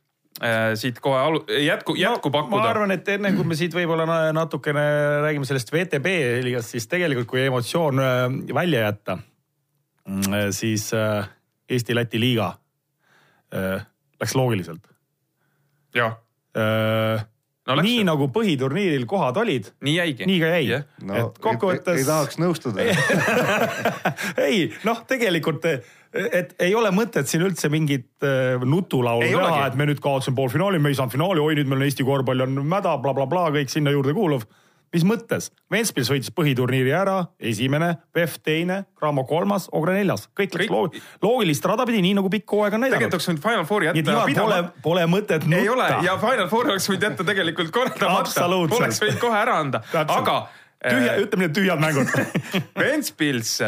[0.77, 2.69] siit kohe alu-, jätku, jätku ma pakkuda?
[2.71, 4.83] arvan, et enne kui me siit võib-olla na- natukene
[5.25, 6.13] räägime sellest VTB
[6.45, 9.19] liigast, siis tegelikult kui emotsioon äh, välja jätta,
[10.57, 11.29] siis äh,
[11.69, 12.51] Eesti-Läti liiga
[13.55, 13.87] äh,
[14.21, 14.85] läks loogiliselt.
[15.97, 16.19] jah,
[17.67, 20.27] No läks nii nagu põhiturniiril kohad olid, nii jäigi.
[20.31, 20.85] nii ka jäi Jah..
[21.03, 22.85] no et kokkuvõttes ei, ei tahaks nõustuda.
[24.47, 25.67] ei noh, tegelikult,
[26.33, 30.79] et ei ole mõtet siin üldse mingit äh, nutulaulu teha, et me nüüd kaotasime poolfinaali,
[30.83, 33.73] me ei saanud finaali, oi nüüd meil on Eesti korvpall on mäda bla,, blablabla, kõik
[33.73, 34.47] sinna juurde kuuluv.
[34.95, 35.51] mis mõttes?
[35.71, 41.01] Ventspils võitis põhiturniiri ära, esimene, PEF teine, Cramo kolmas, Ogre neljas, kõik läks Kõik- loog-
[41.27, 43.17] loogilist rada pidi, nii nagu pikk hooaeg on tegelikult näidanud.
[43.19, 45.59] oleks võinud Final Fouri nii et jätta pole pole mõtet nutta.
[45.61, 48.47] ei ole ja Final Fouri oleks võinud jätta tegelikult korraldamata.
[48.79, 50.39] Oleks võinud kohe ära anda, aga.
[50.87, 52.17] tühja, ütleme need tühjad mängud
[52.81, 53.59] Ventspils,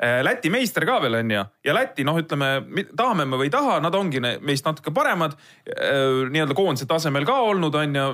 [0.00, 2.62] Läti meister ka veel on ju ja Läti noh, ütleme
[2.96, 5.34] tahame me või ei taha, nad ongi meist natuke paremad.
[5.68, 8.06] Äh, nii-öelda koondise tasemel ka olnud on ju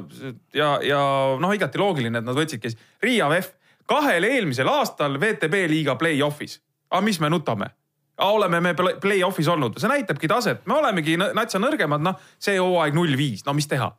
[0.57, 1.01] ja, ja
[1.39, 2.75] noh, igati loogiline, et nad võtsidki
[3.07, 3.53] Riia VEF
[3.87, 6.61] kahel eelmisel aastal VTB liiga play-off'is.
[6.91, 7.71] aga mis me nutame?
[8.19, 12.95] oleme me play- play-off'is olnud, see näitabki taset, me olemegi natsa nõrgemad, noh see hooaeg
[12.97, 13.91] null viis, no mis teha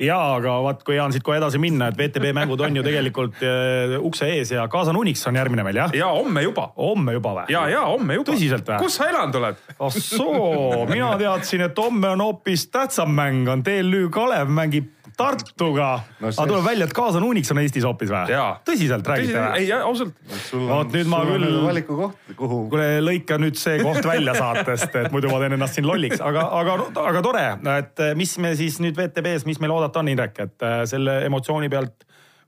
[0.00, 3.42] ja aga vaat, kui Jaan siit kohe edasi minna, et VTB mängud on ju tegelikult
[3.46, 5.94] äh, ukse ees ja Kaasan Unix on järgmine meil jah?
[5.96, 7.50] ja homme juba homme juba või?
[7.52, 8.30] ja, ja homme juba.
[8.32, 8.80] Tõsiselt või?
[8.84, 9.60] kus sa elanud oled?
[9.88, 14.90] ahsoo, mina teadsin, et homme on hoopis tähtsam mäng, on TLÜ Kalev mängib
[15.20, 15.88] Tartuga
[16.20, 19.78] No aga tuleb välja, et Kaasan Unix on Eestis hoopis või tõsiselt räägite ei või?,
[19.90, 20.16] ausalt.
[20.48, 22.60] sul Vot on, nüüd ma küll- valikukoht, kuhu.
[22.72, 26.46] kuule, lõika nüüd see koht välja saatest, et muidu ma teen ennast siin lolliks, aga,
[26.60, 27.46] aga, aga tore,
[27.76, 31.70] et mis me siis nüüd VTB-s, mis meil oodata on, Indrek, et äh, selle emotsiooni
[31.72, 32.06] pealt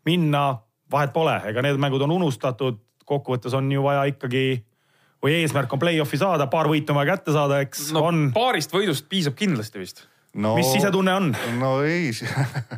[0.09, 0.49] minna,
[0.93, 4.63] vahet pole, ega need mängud on unustatud, kokkuvõttes on ju vaja ikkagi
[5.23, 8.25] või eesmärk on play-off'i saada, paar võitu on vaja kätte saada, eks no no, on.
[8.35, 10.05] paarist võidust piisab kindlasti vist.
[10.35, 11.33] No, mis sisetunne on?
[11.59, 12.11] no ei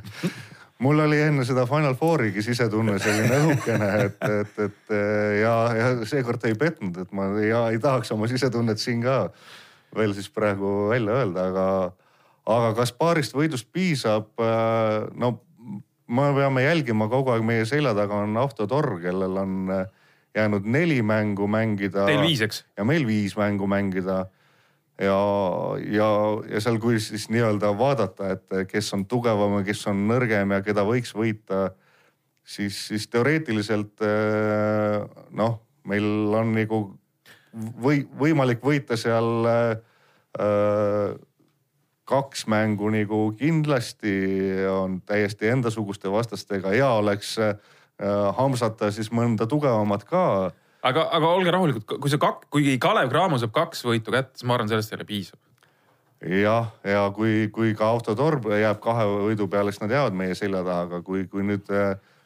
[0.85, 4.97] mul oli enne seda Final Fourigi sisetunne selline õhukene, et, et, et
[5.41, 9.29] ja, ja seekord ei petnud, et ma ei, ei tahaks oma sisetunnet siin ka
[9.95, 11.67] veel siis praegu välja öelda, aga,
[12.51, 14.33] aga kas paarist võidust piisab?
[15.15, 15.37] no
[16.07, 19.71] me peame jälgima kogu aeg, meie selja taga on Autotor, kellel on
[20.35, 22.07] jäänud neli mängu mängida.
[22.09, 22.65] Teil viis, eks?
[22.77, 24.25] ja meil viis mängu mängida.
[25.01, 25.19] ja,
[25.91, 26.09] ja,
[26.51, 30.61] ja seal, kui siis nii-öelda vaadata, et kes on tugevam ja kes on nõrgem ja
[30.63, 31.71] keda võiks võita,
[32.45, 35.01] siis, siis teoreetiliselt eh,
[35.35, 36.85] noh, meil on nagu
[37.55, 41.15] või võimalik võita seal äh,
[42.05, 44.15] kaks mängu nagu kindlasti
[44.69, 47.55] on täiesti endasuguste vastastega ja oleks äh,
[48.39, 50.25] hamsata siis mõnda tugevamat ka
[50.85, 54.49] aga, aga olge rahulikud, kui see kak-, kui Kalev Cramo saab kaks võitu kätte, siis
[54.49, 55.41] ma arvan, sellest jälle piisab.
[56.25, 60.63] jah, ja kui, kui ka autotorb jääb kahe võidu peale, siis nad jäävad meie selja
[60.65, 61.69] taha, aga kui, kui nüüd,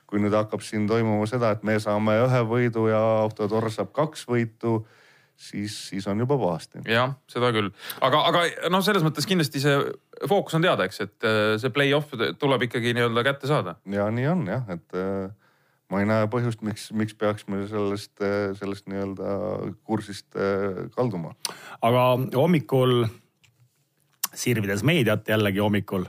[0.08, 4.22] kui nüüd hakkab siin toimuma seda, et me saame ühe võidu ja autotorb saab kaks
[4.30, 4.82] võitu,
[5.38, 6.84] siis, siis on juba pahasti.
[6.86, 7.72] jah, seda küll,
[8.04, 9.80] aga, aga noh, selles mõttes kindlasti see
[10.30, 13.78] fookus on teada, eks, et äh, see play-off tuleb ikkagi nii-öelda kätte saada.
[13.90, 15.28] ja nii on jah, et äh,
[15.88, 18.12] ma ei näe põhjust, miks, miks peaks me sellest,
[18.60, 19.38] sellest nii-öelda
[19.88, 21.34] kursist äh, kalduma.
[21.82, 22.04] aga
[22.36, 23.06] hommikul
[24.34, 26.04] sirvides meediat jällegi hommikul,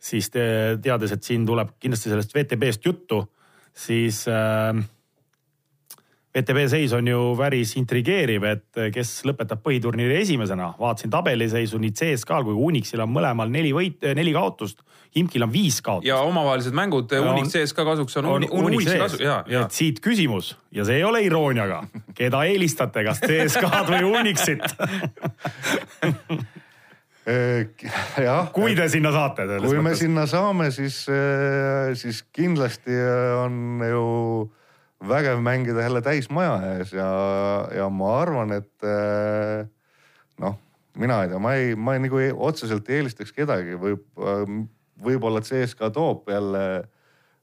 [0.00, 0.44] siis te,
[0.82, 3.22] teades, et siin tuleb kindlasti sellest VTB-st juttu,
[3.76, 4.72] siis äh,
[6.38, 10.72] VTB seis on ju päris intrigeeriv, et kes lõpetab põhiturniiri esimesena.
[10.78, 14.84] vaatasin tabeliseisu nii CSKA-l kui Unixil on mõlemal neli võit, neli kaotust.
[15.18, 16.08] Imkil on viis kaotust.
[16.08, 19.64] ja omavahelised mängud Unix CSKA kasuks on, on Unixi kasu, ja, ja.
[19.64, 21.82] et siit küsimus ja see ei ole irooniaga,
[22.14, 24.60] keda eelistate, kas CSKA-d või Unixit
[28.28, 28.52] jah.
[28.52, 29.48] kui te sinna saate.
[29.48, 29.82] kui mõttes.
[29.88, 31.00] me sinna saame, siis,
[32.04, 33.00] siis kindlasti
[33.40, 34.04] on ju
[35.08, 37.08] vägev mängida jälle täismaja ees ja,
[37.76, 38.88] ja ma arvan, et
[40.42, 40.58] noh,
[40.98, 44.06] mina ei tea, ma ei, ma ei, nagu ei, otseselt ei eelistaks kedagi, võib,
[45.04, 46.64] võib-olla CSKA toob jälle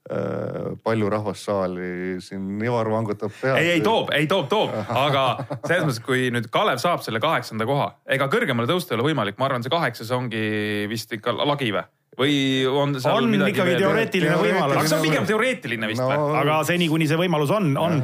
[0.05, 3.55] Äh, palju rahvast saali, siin Ivar vangutab pead.
[3.57, 5.23] ei, ei toob, ei toob, toob, aga
[5.65, 9.39] selles mõttes, kui nüüd Kalev saab selle kaheksanda koha, ega kõrgemale tõusta ei ole võimalik,
[9.41, 10.43] ma arvan, see kaheksas ongi
[10.91, 11.81] vist ikka lagi või?
[12.19, 12.37] Või
[12.69, 14.77] on seal on midagi ikkagi teoreetiline võimalus.
[14.77, 16.37] aga see on pigem teoreetiline vist no, või?
[16.43, 17.99] aga seni, kuni see võimalus on, on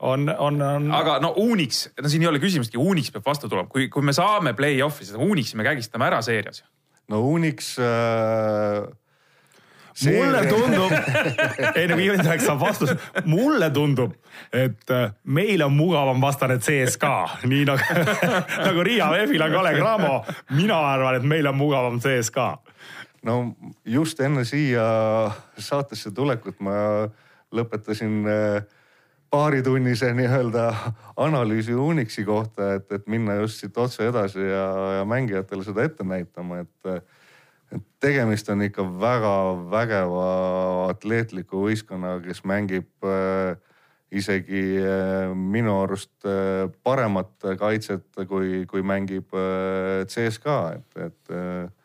[0.00, 0.86] on, on, on.
[0.96, 4.14] aga no Unix, no siin ei ole küsimustki, Unix peab vastu tulema, kui, kui me
[4.16, 6.64] saame play-off'i, seda Unixi me kägistame ära seerias.
[7.12, 8.88] no Unix äh
[10.04, 10.92] mulle tundub,
[11.78, 12.92] ei no viimane aeg saab vastus,
[13.28, 14.14] mulle tundub,
[14.52, 18.00] et äh, meil on mugavam vastane CSKA, nii nagu,
[18.66, 20.14] nagu Riia Vefil on Kalev Cramo.
[20.56, 22.52] mina arvan, et meil on mugavam CSKA.
[23.26, 23.54] No
[23.84, 24.84] just enne siia
[25.58, 26.74] saatesse tulekut ma
[27.52, 28.62] lõpetasin äh,
[29.30, 30.66] paaritunnise nii-öelda
[31.16, 34.66] analüüsi Unixi kohta, et, et minna just siit otse edasi ja,
[34.98, 36.94] ja mängijatele seda ette näitama, et
[37.70, 39.34] et tegemist on ikka väga
[39.70, 40.28] vägeva
[40.90, 43.54] atleetliku võistkonnaga, kes mängib äh,
[44.10, 49.30] isegi äh, minu arust äh, paremat kaitset, kui, kui mängib
[50.10, 51.79] CSKA, et, et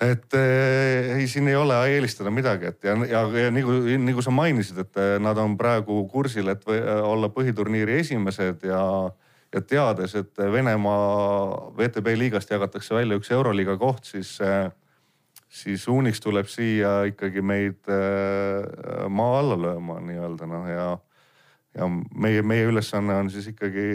[0.00, 4.30] et äh, ei, siin ei ole eelistada midagi, et ja, ja, ja nagu, nagu sa
[4.34, 8.82] mainisid, et äh, nad on praegu kursil, et või, äh, olla põhiturniiri esimesed ja
[9.48, 14.34] ja teades, et Venemaa VTB liigast jagatakse välja üks euroliiga koht, siis,
[15.48, 17.88] siis Unix tuleb siia ikkagi meid
[19.08, 20.84] maa alla lööma nii-öelda noh ja,
[21.80, 23.88] ja meie, meie ülesanne on siis ikkagi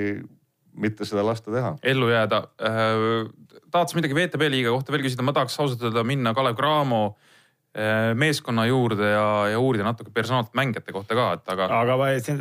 [0.74, 1.76] mitte seda lasta teha.
[1.84, 2.44] ellu jääda.
[2.62, 3.28] Äh,
[3.72, 7.02] tahad sa midagi VTB liiga kohta veel küsida, ma tahaks ausalt öelda minna Kalev Cramo
[7.78, 11.70] äh, meeskonna juurde ja, ja uurida natuke personaalselt mängijate kohta ka, et aga.
[11.82, 11.98] aga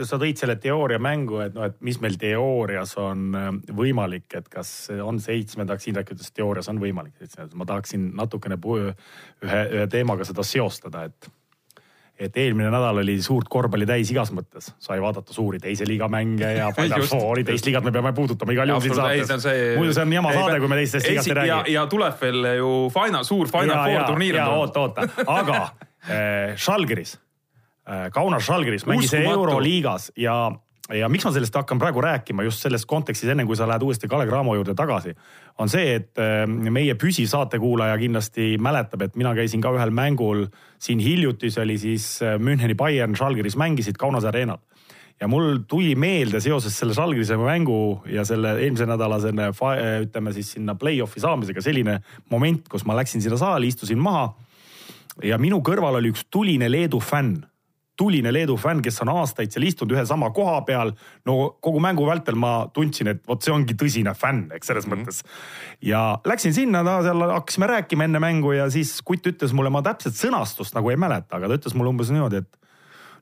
[0.09, 3.53] sa tõid selle teooria mängu, et noh, et mis meil teoorias on äh,
[3.83, 4.73] võimalik, et kas
[5.03, 7.17] on seitsmendaks, Indrek ütles, teoorias on võimalik.
[7.55, 11.33] ma tahaksin natukene ühe, ühe teemaga seda seostada, et
[12.23, 16.53] et eelmine nädal oli suurt korvpalli täis igas mõttes, sai vaadata suuri teise liiga mänge
[16.59, 16.71] ja
[17.33, 19.49] oli teist liigat me peame puudutama igal juhul siin saates.
[19.79, 21.75] muidu see on jama saade, kui me teistest ligast ei räägi.
[21.75, 24.39] ja, tuleb veel ju final, suur Final Four turniir.
[24.39, 27.17] ja oota, oota, aga äh, Žalgiris
[27.89, 30.37] äh,, Kaunas Žalgiris mängis Euroliigas ja
[30.99, 34.09] ja miks ma sellest hakkan praegu rääkima just selles kontekstis, enne kui sa lähed uuesti
[34.11, 35.15] Kalev Cramo juurde tagasi,
[35.63, 40.47] on see, et äh, meie püsiv saatekuulaja kindlasti mäletab, et mina käisin ka ühel mängul
[40.83, 44.61] siin hiljuti, see oli siis äh, Müncheni Bayern Žalgiris mängisid Kaunas Arenal
[45.21, 49.53] ja mul tuli meelde seoses selle Žalgirise mängu ja selle eelmise nädala selle
[50.03, 54.33] ütleme siis sinna play-off'i saamisega selline moment, kus ma läksin sinna saali, istusin maha.
[55.23, 57.43] ja minu kõrval oli üks tuline Leedu fänn
[58.02, 60.94] tuline Leedu fänn, kes on aastaid seal istunud ühe sama koha peal.
[61.26, 64.94] no kogu mängu vältel ma tundsin, et vot see ongi tõsine fänn, eks selles mm
[64.94, 65.08] -hmm.
[65.08, 65.24] mõttes.
[65.82, 69.82] ja läksin sinna, ta seal hakkasime rääkima enne mängu ja siis kutt ütles mulle, ma
[69.82, 72.58] täpset sõnastust nagu ei mäleta, aga ta ütles mulle umbes niimoodi, et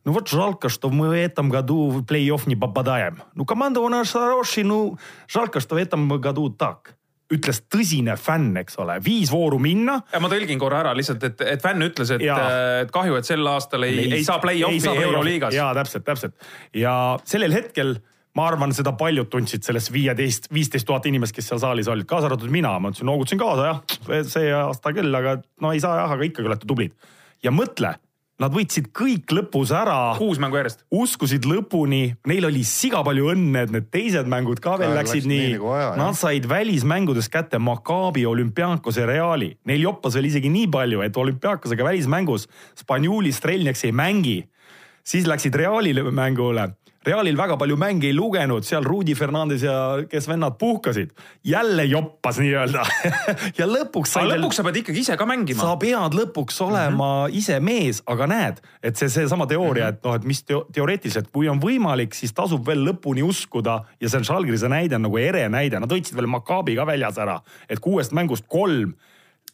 [0.05, 3.23] ну вот жалко, что мы в этом году в плей-офф не попадаем.
[3.33, 6.95] Ну команда у нас хороший, ну жалко, что в этом году так
[7.34, 10.00] ütles tõsine fänn, eks ole, viis vooru minna.
[10.20, 13.86] ma tõlgin korra ära lihtsalt, et, et fänn ütles, et, et kahju, et sel aastal
[13.86, 15.54] ei, ei, ei saa play-off'i play Euroliigas.
[15.54, 16.94] ja täpselt, täpselt ja
[17.28, 17.96] sellel hetkel
[18.38, 22.28] ma arvan, seda paljud tundsid sellest viieteist, viisteist tuhat inimest, kes seal saalis olid, kaasa
[22.30, 23.80] arvatud mina, ma ütlesin, noogutasin kaasa jah,
[24.30, 26.94] see aasta küll, aga no ei saa jah, aga ikkagi olete tublid.
[27.42, 27.96] ja mõtle
[28.40, 30.14] Nad võitsid kõik lõpus ära.
[30.16, 30.84] kuus mängu järjest.
[30.90, 35.58] uskusid lõpuni, neil oli siga palju õnne, et need teised mängud ka veel läksid nii.
[35.58, 39.52] Nagu Nad said välismängudes kätte Maccabi, Olümpiakose, Reali.
[39.68, 44.48] Neil joppas veel isegi nii palju, et Olümpiakosega välismängus Spanjuli Strelniaks ei mängi.
[45.04, 46.68] siis läksid Realile mängule
[47.00, 49.74] Realil väga palju mänge ei lugenud, seal Rudi Fernandes ja
[50.04, 51.14] kes vennad puhkasid.
[51.44, 52.82] jälle joppas nii-öelda
[53.58, 54.12] ja lõpuks.
[54.20, 55.62] aga lõpuks sa pead ikkagi ise ka mängima.
[55.62, 57.38] sa pead lõpuks olema mm -hmm.
[57.40, 59.96] ise mees, aga näed, et see, seesama teooria -hmm.
[59.96, 64.08] et noh, et mis teo teoreetiliselt, kui on võimalik, siis tasub veel lõpuni uskuda ja
[64.08, 67.40] see on Žalgirise näide on nagu ere näide, nad võtsid veel Maccabi ka väljas ära,
[67.68, 68.92] et kuuest mängust kolm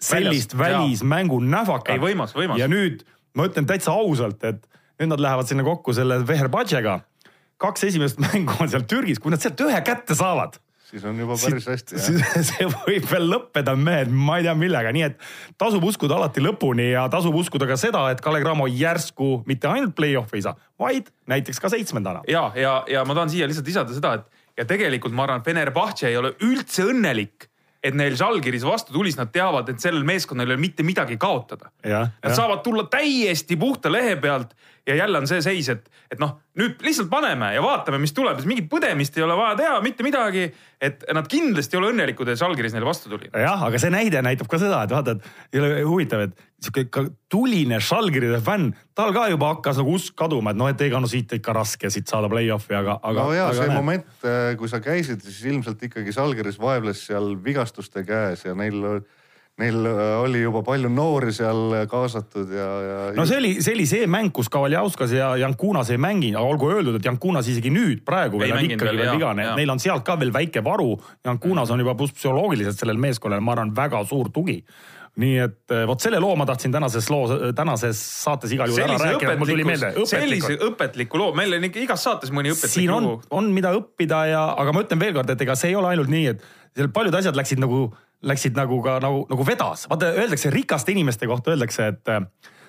[0.00, 1.92] sellist välismängu näfaka.
[1.92, 2.58] ei võimas, võimas.
[2.58, 4.66] ja nüüd ma ütlen täitsa ausalt, et
[4.98, 7.04] nüüd nad lähevad sinna kokku selle Veherbadžega
[7.62, 11.34] kaks esimest mängu on seal Türgis, kui nad sealt ühe kätte saavad siis on juba
[11.40, 12.36] päris hästi jah.
[12.48, 15.26] see võib veel lõppeda, mehed, ma ei tea millega, nii et
[15.58, 19.96] tasub uskuda alati lõpuni ja tasub uskuda ka seda, et Kalle Cramo järsku mitte ainult
[19.98, 22.22] play-off'i ei saa, vaid näiteks ka seitsmendana.
[22.30, 26.08] ja, ja, ja ma tahan siia lihtsalt lisada seda, et ja tegelikult ma arvan, Fenerbahce
[26.10, 27.50] ei ole üldse õnnelik
[27.86, 31.18] et neil Žalgiris vastu tuli, siis nad teavad, et sellel meeskonnal ei ole mitte midagi
[31.20, 31.70] kaotada.
[31.84, 32.34] Nad ja.
[32.34, 34.56] saavad tulla täiesti puhta lehe pealt
[34.86, 38.38] ja jälle on see seis, et, et noh, nüüd lihtsalt paneme ja vaatame, mis tuleb,
[38.46, 40.46] mingit põdemist ei ole vaja teha, mitte midagi.
[40.80, 43.30] et nad kindlasti ei ole õnnelikud, et Žalgiris neile vastu tuli.
[43.32, 47.06] jah, aga see näide näitab ka seda, et vaata, et ei ole huvitav, et sihuke
[47.32, 51.10] tuline Žalgiride fänn, tal ka juba hakkas nagu usk kaduma, et noh, et ega no
[51.10, 53.26] siit ikka raske siit saada play-off'i, aga, aga.
[53.26, 53.78] no ja aga see näed.
[53.80, 59.04] moment, äh, kui sa käisid, siis ilmselt ikkagi Žalgiris vaevles seal vigastuste käes ja neil
[59.56, 62.96] Neil äh, oli juba palju noori seal kaasatud ja, ja.
[63.16, 66.68] no see oli, see oli see mäng, kus Kavaljauskas ja Jankunas ei mänginud, aga olgu
[66.74, 70.18] öeldud, et Jankunas isegi nüüd praegu veel on ikkagi veel vigane, neil on sealt ka
[70.20, 70.90] veel väike varu.
[71.24, 74.58] Jankunas on juba pluss psühholoogiliselt sellel meeskonnal, ma arvan, väga suur tugi
[75.20, 78.98] nii et äh, vot selle loo ma tahtsin tänases loo, tänases saates igal juhul ära
[79.00, 79.92] rääkida, mul tuli meelde.
[80.08, 83.14] sellise õpetliku loo, meil on ikka igas saates mõni õpetlik lugu.
[83.16, 86.12] on, on, mida õppida ja, aga ma ütlen veelkord, et ega see ei ole ainult
[86.12, 86.44] nii, et
[86.76, 87.86] seal paljud asjad läksid nagu
[88.26, 89.86] läksid nagu ka nagu, nagu vedas.
[89.90, 92.22] vaata, öeldakse rikaste inimeste kohta öeldakse, et äh,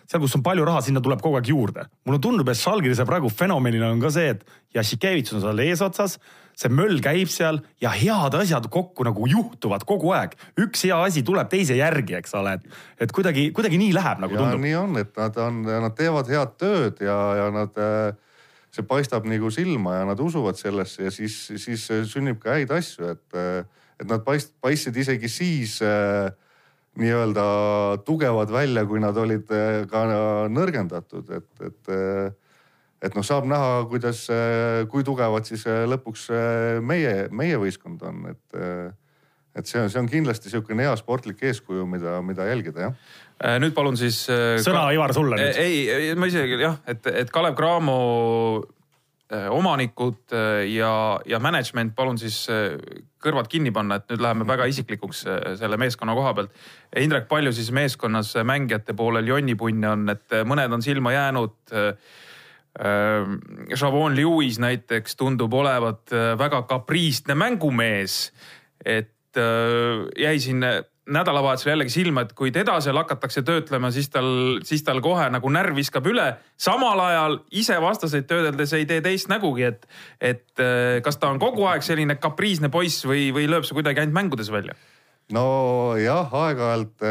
[0.07, 1.87] seal, kus on palju raha, sinna tuleb kogu aeg juurde.
[2.07, 4.45] mulle tundub, et Žalgirise praegu fenomenina on ka see, et
[4.75, 6.17] Jašikevitš on seal eesotsas,
[6.57, 10.33] see möll käib seal ja head asjad kokku nagu juhtuvad kogu aeg.
[10.57, 14.33] üks hea asi tuleb teise järgi, eks ole, et, et kuidagi, kuidagi nii läheb nagu
[14.33, 14.63] ja tundub.
[14.65, 18.15] nii on, et nad on, nad teevad head tööd ja, ja nad äh,
[18.73, 23.13] see paistab nagu silma ja nad usuvad sellesse ja siis, siis sünnib ka häid asju,
[23.13, 23.65] et äh,
[23.97, 26.29] et nad paist-, paistsid isegi siis äh,
[26.97, 27.45] nii-öelda
[28.05, 30.05] tugevad välja, kui nad olid äh, ka
[30.53, 31.91] nõrgendatud, et, et
[33.03, 38.05] et noh, saab näha, kuidas, äh, kui tugevad siis äh, lõpuks äh, meie, meie võistkond
[38.07, 38.63] on, et
[39.57, 43.73] et see on, see on kindlasti niisugune hea sportlik eeskuju, mida, mida jälgida, jah nüüd
[43.77, 44.23] palun siis.
[44.65, 44.93] sõna ka...
[44.93, 45.57] Ivar sulle nüüd.
[45.61, 47.97] ei, ma isegi jah, et, et Kalev Cramo
[49.27, 50.33] omanikud
[50.69, 50.91] ja,
[51.27, 52.37] ja management, palun siis
[53.21, 55.25] kõrvad kinni panna, et nüüd läheme väga isiklikuks
[55.59, 56.61] selle meeskonna koha pealt.
[57.01, 61.57] Indrek, palju siis meeskonnas mängijate poolel jonnipunne on, et mõned on silma jäänud.
[62.77, 68.19] Javon Lewis näiteks tundub olevat väga kapriistne mängumees,
[68.85, 69.39] et
[70.21, 70.61] jäi siin
[71.07, 74.27] nädalavahetusel jällegi silma, et kui teda seal hakatakse töötlema, siis tal,
[74.67, 76.27] siis tal kohe nagu närv viskab üle.
[76.57, 79.87] samal ajal ise vastaseid töödeldes ei tee teist nägugi, et,
[80.19, 84.03] et äh, kas ta on kogu aeg selline kapriisne poiss või, või lööb see kuidagi
[84.03, 84.75] ainult mängudes välja?
[85.33, 87.03] nojah, aeg-ajalt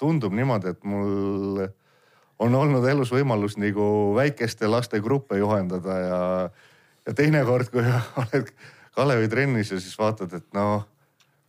[0.00, 1.62] tundub niimoodi, et mul
[2.40, 6.22] on olnud elus võimalus nagu väikeste laste gruppe juhendada ja,
[7.06, 7.84] ja teinekord, kui
[8.24, 8.54] oled
[8.96, 10.88] Kalevi trennis ja siis vaatad, et noh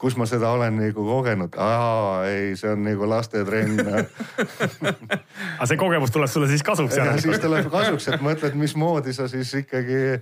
[0.02, 6.14] kus ma seda olen nagu kogenud, aa ei, see on nagu lastetrenn aga see kogemus
[6.14, 6.98] tuleb sulle siis kasuks?
[7.22, 10.18] siis tuleb kasuks, et mõtled, mismoodi sa siis ikkagi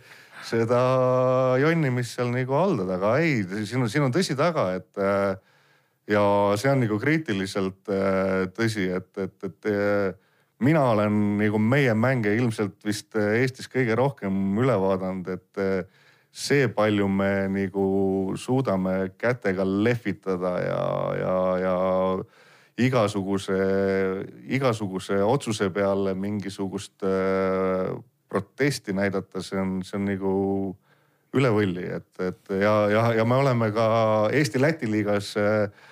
[0.49, 0.82] seda
[1.61, 5.39] jonnimist seal nagu haldad, aga ei, siin on, siin on tõsi taga, et äh,
[6.11, 6.24] ja
[6.59, 10.11] see on nagu kriitiliselt äh, tõsi, et, et, et äh,
[10.60, 15.88] mina olen nagu meie mänge ilmselt vist Eestis kõige rohkem üle vaadanud, et
[16.32, 17.86] see, palju me nagu
[18.38, 20.84] suudame kätega lehvitada ja,
[21.20, 21.76] ja, ja
[22.80, 23.57] igasuguse,
[24.47, 27.91] igasuguse otsuse peale mingisugust äh,
[28.30, 30.34] protesti näidata, see on, see on nagu
[31.36, 33.86] üle võlli, et, et ja, ja, ja me oleme ka
[34.34, 35.88] Eesti-Läti liigas äh, äh,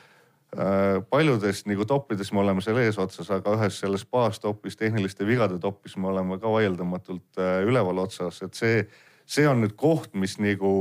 [1.11, 6.07] paljudes nagu toppides me oleme seal eesotsas, aga ühes selles baastopis, tehniliste vigade topis me
[6.07, 8.79] oleme ka vaieldamatult äh, üleval otsas, et see
[9.27, 10.71] see on nüüd koht, mis nagu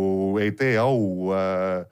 [0.42, 1.82] ei tee au äh,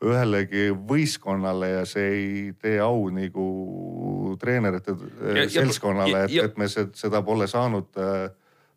[0.00, 7.20] ühelegi võistkonnale ja see ei tee au nagu treenerite äh, seltskonnale, et, et me seda
[7.26, 8.30] pole saanud äh,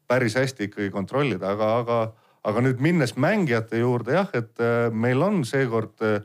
[0.08, 2.02] päris hästi ikkagi kontrollida, aga, aga,
[2.44, 6.20] aga nüüd minnes mängijate juurde jah, et äh, meil on seekord äh,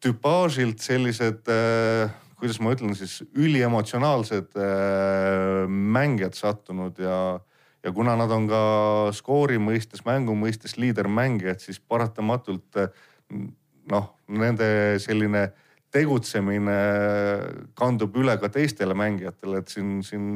[0.00, 7.38] tüpaažilt sellised äh, kuidas ma ütlen siis, üliemotsionaalsed äh, mängijad sattunud ja
[7.80, 8.62] ja kuna nad on ka
[9.16, 12.76] skoori mõistes, mängu mõistes liidermängijad, siis paratamatult
[13.88, 15.46] noh, nende selline
[15.90, 16.76] tegutsemine
[17.78, 20.26] kandub üle ka teistele mängijatele, et siin, siin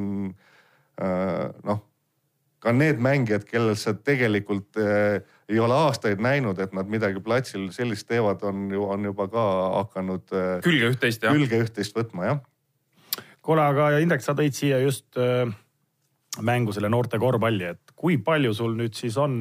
[1.01, 1.85] äh, noh,
[2.65, 7.69] ka need mängijad, kellel sa tegelikult äh, ei ole aastaid näinud, et nad midagi platsil
[7.77, 9.45] sellist teevad, on ju, on juba ka
[9.81, 12.41] hakanud äh, külge üht-teist, külge üht-teist võtma, jah.
[13.45, 15.45] kuule, aga Indrek, sa tõid siia just äh
[16.43, 19.35] mängu selle noorte korvpalli, et kui palju sul nüüd siis on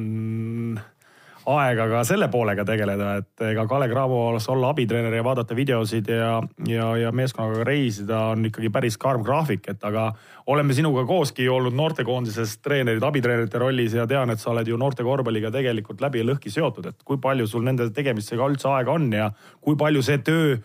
[1.50, 6.38] aega ka selle poolega tegeleda, et ega Kalle Cramos olla abitreener ja vaadata videosid ja,
[6.68, 10.10] ja, ja meeskonnaga reisida on ikkagi päris karm graafik, et aga
[10.52, 15.04] oleme sinuga kooski olnud noortekoondises treenerid, abitreenerite rollis ja tean, et sa oled ju noorte
[15.04, 19.10] korvpalliga tegelikult läbi ja lõhki seotud, et kui palju sul nende tegemistega üldse aega on
[19.12, 19.30] ja
[19.60, 20.56] kui palju see töö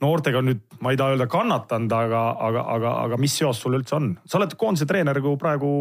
[0.00, 3.98] noortega nüüd, ma ei taha öelda kannatanud, aga, aga, aga, aga mis seos sul üldse
[3.98, 4.14] on?
[4.24, 5.72] sa oled koondise treener ju praegu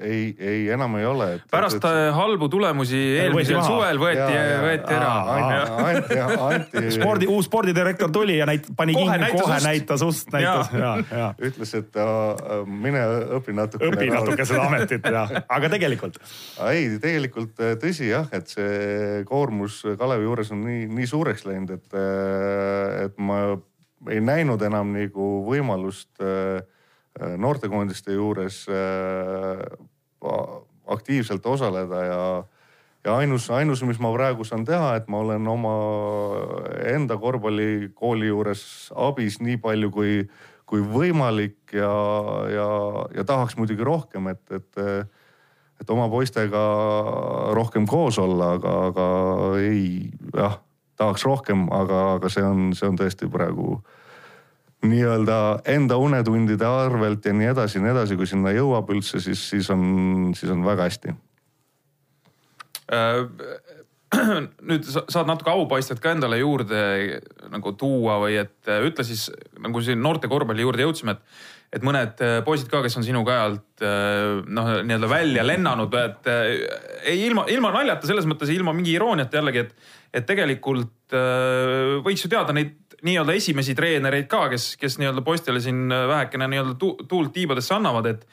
[0.00, 1.28] ei, ei enam ei ole.
[1.50, 1.84] pärast et...
[1.84, 5.12] Äh, halbu tulemusi eelmisel suvel võeti, võeti ära.
[5.84, 6.84] Anti, Anti.
[6.94, 9.66] spordi, uus spordidirektor tuli ja näit-, pani kohe kinni, kohe ust.
[9.66, 11.28] näitas ust, näitas ja, ja.
[11.50, 13.04] ütles, et uh, mine
[13.38, 13.90] õpi natuke.
[13.90, 15.26] õpi natuke seda ametit ja,
[15.56, 16.20] aga tegelikult.
[16.70, 21.76] ei, tegelikult äh, tõsi jah, et see koormus Kalevi juures on nii, nii suureks läinud,
[21.76, 21.96] et,
[23.04, 23.40] et ma
[24.10, 26.60] ei näinud enam nagu võimalust äh,
[27.18, 28.64] noortekoondiste juures
[30.90, 32.22] aktiivselt osaleda ja,
[33.04, 35.74] ja ainus, ainus, mis ma praegu saan teha, et ma olen oma
[36.90, 38.62] enda korvpallikooli juures
[38.96, 40.14] abis nii palju kui,
[40.68, 41.92] kui võimalik ja,
[42.52, 42.68] ja,
[43.16, 44.82] ja tahaks muidugi rohkem, et, et,
[45.80, 46.64] et oma poistega
[47.56, 49.06] rohkem koos olla, aga, aga
[49.62, 50.60] ei, jah,
[51.00, 53.80] tahaks rohkem, aga, aga see on, see on tõesti praegu
[54.86, 59.42] nii-öelda enda unetundide arvelt ja nii edasi ja nii edasi, kui sinna jõuab üldse, siis,
[59.52, 61.14] siis on, siis on väga hästi.
[62.90, 63.20] Äh,
[64.70, 67.20] nüüd saad natuke aupaistet ka endale juurde
[67.52, 69.28] nagu tuua või et äh, ütle siis
[69.60, 71.44] nagu siin noorte korvpalli juurde jõudsime, et,
[71.78, 73.84] et mõned äh, poisid ka, kes on sinu käe alt
[74.50, 76.32] noh, nii-öelda välja lennanud, et
[77.08, 81.14] ei ilma, ilma naljata selles mõttes, ilma mingi irooniata jällegi, et, et tegelikult
[82.04, 86.74] võiks ju teada neid nii-öelda esimesi treenereid ka, kes, kes nii-öelda poistele siin vähekene nii-öelda
[87.08, 88.26] tuult tiibadesse annavad, et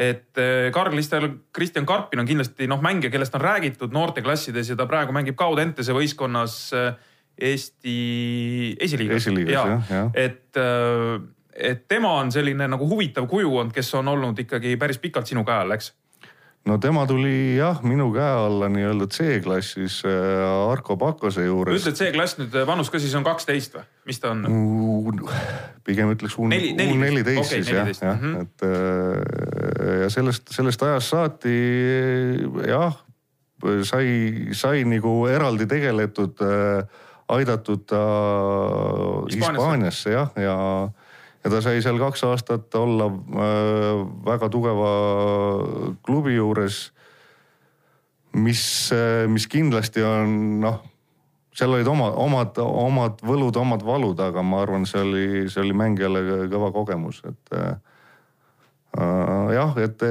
[0.00, 4.86] et eh, Karl-Listel, Kristjan Karpin on kindlasti noh, mängija, kellest on räägitud noorteklassides ja ta
[4.88, 6.92] praegu mängib Kaud-Entese võistkonnas eh,
[7.40, 7.96] Eesti
[8.80, 9.22] esiliigas.
[9.22, 10.08] esiliigas ja, jah, jah.
[10.14, 10.58] et,
[11.56, 15.44] et tema on selline nagu huvitav kuju olnud, kes on olnud ikkagi päris pikalt sinu
[15.48, 15.88] käe all, eks
[16.68, 21.80] no tema tuli jah, minu käe alla nii-öelda C-klassis äh, Arko Pakose juures.
[21.80, 24.44] ütled C-klass nüüd äh, vanus ka siis on kaksteist või, mis ta on?
[25.86, 28.42] pigem ütleks U neliteist okay, siis jah, jah mm, -hmm.
[28.44, 31.56] et äh, ja sellest, sellest ajast saati
[32.68, 32.98] jah,
[33.88, 34.08] sai,
[34.56, 36.44] sai nagu eraldi tegeletud,
[37.28, 38.04] aidatud ta
[39.32, 40.99] Hispaaniasse jah, ja, ja
[41.44, 44.90] ja ta sai seal kaks aastat olla äh, väga tugeva
[46.06, 46.90] klubi juures.
[48.32, 50.82] mis, äh, mis kindlasti on noh,
[51.56, 55.74] seal olid oma, omad, omad võlud, omad valud, aga ma arvan, see oli, see oli
[55.74, 57.72] mängijale kõva kogemus, et äh,
[59.00, 60.04] äh jah, et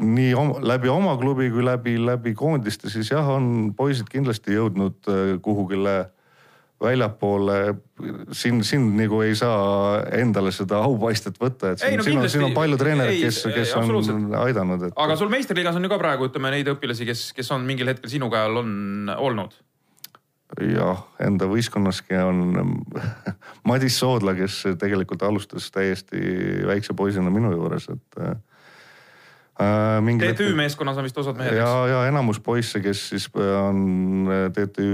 [0.00, 5.12] nii oma, läbi oma klubi kui läbi, läbi koondiste, siis jah, on poisid kindlasti jõudnud
[5.42, 6.13] kuhugile
[6.84, 7.58] väljapoole,
[8.36, 12.46] siin, siin nagu ei saa endale seda aupaistet võtta, et siin, no, siin, on, siin
[12.48, 14.96] on palju treenereid, kes, kes on aidanud et....
[15.06, 18.12] aga sul meistriliigas on ju ka praegu ütleme neid õpilasi, kes, kes on mingil hetkel
[18.12, 19.56] sinu käe all on olnud?
[20.60, 22.74] jah, enda võistkonnaski on
[23.68, 26.20] Madis Soodla, kes tegelikult alustas täiesti
[26.68, 28.20] väikse poisina minu juures, et
[29.60, 30.00] äh,.
[30.18, 30.54] TTÜ hetkel...
[30.58, 31.62] meeskonnas on vist osad mehed, eks?
[31.62, 34.88] ja, ja enamus poisse, kes siis on äh, TTÜ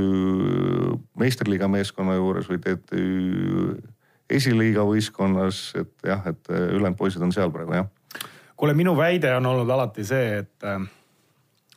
[1.18, 3.06] meistriliiga meeskonna juures või TTÜ
[4.30, 7.90] esiliiga võistkonnas, et jah, et äh, ülejäänud poisid on seal praegu jah.
[8.56, 10.80] kuule, minu väide on olnud alati see, et äh,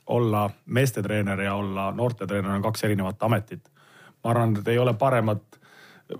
[0.07, 3.69] olla meestetreener ja olla noortetreener on kaks erinevat ametit.
[4.23, 5.59] ma arvan, et ei ole paremat,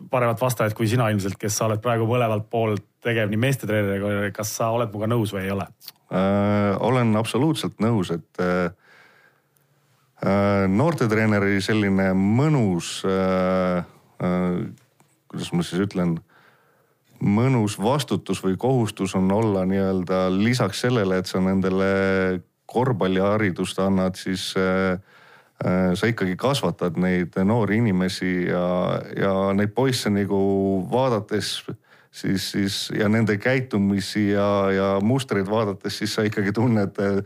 [0.10, 4.54] paremat vastajat kui sina ilmselt, kes sa oled praegu mõlemalt poolt tegev nii meestetreeneriga, kas
[4.58, 5.68] sa oled minuga nõus või ei ole?
[6.14, 6.74] äh,?
[6.84, 8.72] olen absoluutselt nõus, et äh,
[10.24, 13.84] äh, noortetreeneri selline mõnus äh,,
[14.24, 14.62] äh,
[15.32, 16.18] kuidas ma siis ütlen,
[17.24, 22.42] mõnus vastutus või kohustus on olla nii-öelda lisaks sellele, et sa nendele
[22.74, 25.00] korvpalliharidust annad, siis äh,
[25.64, 30.38] sa ikkagi kasvatad neid noori inimesi ja, ja neid poisse nagu
[30.91, 31.53] vaadates
[32.14, 37.24] siis, siis ja nende käitumisi ja, ja mustreid vaadates, siis sa ikkagi tunned eh,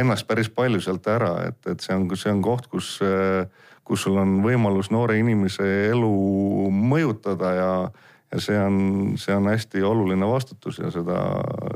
[0.00, 3.44] ennast päris palju sealt ära, et, et see on, see on koht, kus, eh,
[3.84, 6.12] kus sul on võimalus noore inimese elu
[6.72, 7.72] mõjutada ja,
[8.32, 8.78] ja see on,
[9.20, 11.20] see on hästi oluline vastutus ja seda,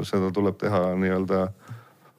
[0.07, 1.45] seda tuleb teha nii-öelda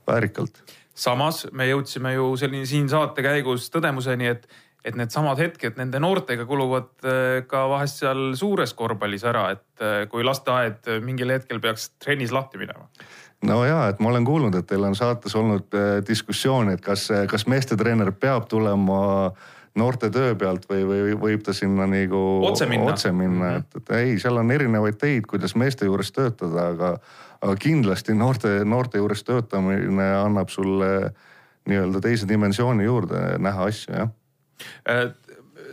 [0.08, 0.64] väärikalt.
[1.02, 6.46] Samas me jõudsime ju selline siin saate käigus tõdemuseni, et et needsamad hetked nende noortega
[6.50, 11.92] kuluvad äh, ka vahest seal suures korvpallis ära, et äh, kui lasteaed mingil hetkel peaks
[12.02, 12.90] trennis lahti minema.
[13.46, 17.12] no ja, et ma olen kuulnud, et teil on saates olnud äh, diskussioon, et kas,
[17.30, 19.02] kas meestetreener peab tulema
[19.78, 22.92] noorte töö pealt või, või võib ta sinna nagu Otse minna.
[22.92, 26.96] otse minna et, et ei, seal on erinevaid teid, kuidas meeste juures töötada, aga,
[27.42, 31.12] aga kindlasti noorte, noorte juures töötamine annab sulle
[31.70, 34.12] nii-öelda teise dimensiooni juurde näha asju, jah.
[34.90, 35.08] Äh,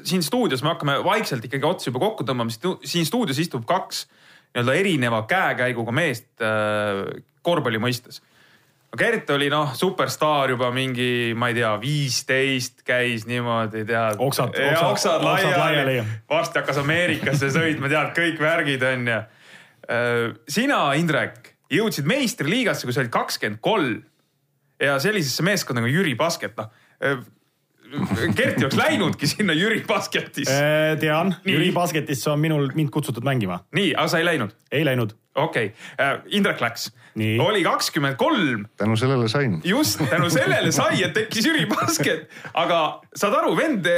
[0.05, 2.53] siin stuudios me hakkame vaikselt ikkagi otsi juba kokku tõmbama,
[2.85, 4.07] siin stuudios istub kaks
[4.55, 7.05] nii-öelda erineva käekäiguga meest äh,
[7.45, 8.23] korvpalli mõistes.
[8.99, 14.17] Gert oli noh, superstaar juba mingi, ma ei tea, viisteist käis niimoodi, tead.
[14.25, 15.97] Oksad- Ja oksad- oksad laiali laiali..
[16.31, 19.19] varsti hakkas Ameerikasse sõitma, tead kõik värgid on ju.
[20.49, 24.03] sina, Indrek, jõudsid meistriliigasse, kui sa olid kakskümmend kolm
[24.81, 26.71] ja sellisesse meeskonda nagu Jüri Basket, noh
[28.37, 30.49] Kerti oleks läinudki sinna Jüri Basketis.
[31.01, 31.55] tean, Nii.
[31.55, 33.63] Jüri Basketisse on minul, mind kutsutud mängima.
[33.73, 34.53] nii, aga sa ei läinud?
[34.73, 35.15] ei läinud.
[35.35, 39.61] okei okay., Indrek läks Nii., oli kakskümmend kolm tänu sellele sain.
[39.65, 43.89] just tänu sellele sai, et tekkis Jüri Basket, aga saad aru, vend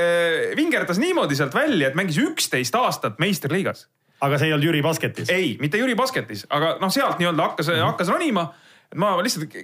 [0.57, 3.89] vingerdas niimoodi sealt välja, et mängis üksteist aastat meistriliigas.
[4.21, 5.31] Aga see ei olnud Jüri Basketis.
[5.33, 7.91] ei, mitte Jüri Basketis, aga noh, sealt nii-öelda hakkas mm, -hmm.
[7.93, 8.47] hakkas ronima.
[8.93, 9.55] et ma lihtsalt,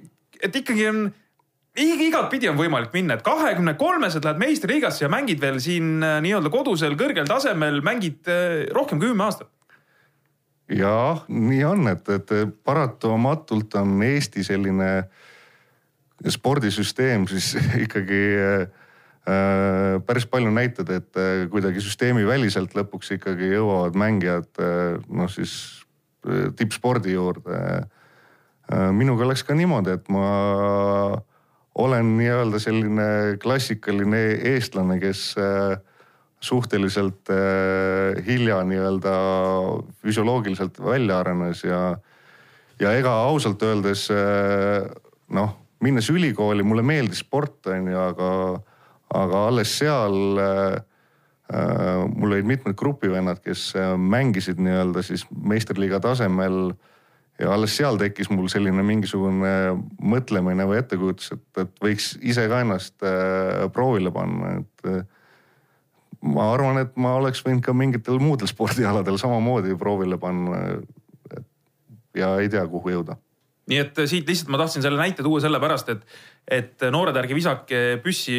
[0.43, 1.03] et ikkagi on,
[1.77, 6.51] igatpidi on võimalik minna, et kahekümne kolmeselt lähed meistriliigasse ja mängid veel siin äh, nii-öelda
[6.51, 9.51] kodusel kõrgel tasemel, mängid äh, rohkem kui kümme aastat.
[10.69, 12.35] jah, nii on, et, et
[12.65, 15.09] paratamatult on Eesti selline
[16.29, 17.55] spordisüsteem siis
[17.87, 18.86] ikkagi äh,
[20.07, 25.57] päris palju näitab, et äh, kuidagi süsteemiväliselt lõpuks ikkagi jõuavad mängijad äh, noh, siis
[26.29, 28.91] äh, tippspordi juurde äh,.
[28.95, 30.29] minuga läks ka niimoodi, et ma
[31.77, 33.09] olen nii-öelda selline
[33.43, 34.23] klassikaline
[34.55, 35.77] eestlane, kes äh,
[36.41, 39.17] suhteliselt äh, hilja nii-öelda
[40.03, 41.97] füsioloogiliselt välja arenes ja,
[42.81, 44.87] ja ega ausalt öeldes äh,
[45.35, 48.31] noh, minnes ülikooli, mulle meeldis sport on ju, aga,
[49.15, 50.81] aga alles seal äh,
[51.55, 56.75] äh, mul olid mitmed grupivennad, kes äh, mängisid nii-öelda siis meistriliiga tasemel
[57.39, 59.53] ja alles seal tekkis mul selline mingisugune
[60.01, 65.05] mõtlemine või ettekujutus, et, et võiks ise ka ennast äh, proovile panna, et äh,
[66.27, 70.81] ma arvan, et ma oleks võinud ka mingitel muudel spordialadel samamoodi proovile panna.
[72.17, 73.19] ja ei tea, kuhu jõuda.
[73.71, 77.37] Nii et äh, siit lihtsalt ma tahtsin selle näite tuua sellepärast, et, et noored, ärge
[77.37, 78.39] visake püssi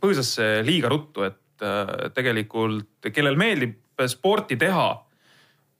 [0.00, 3.80] põõsasse liiga ruttu, et äh, tegelikult kellel meeldib
[4.10, 4.88] sporti teha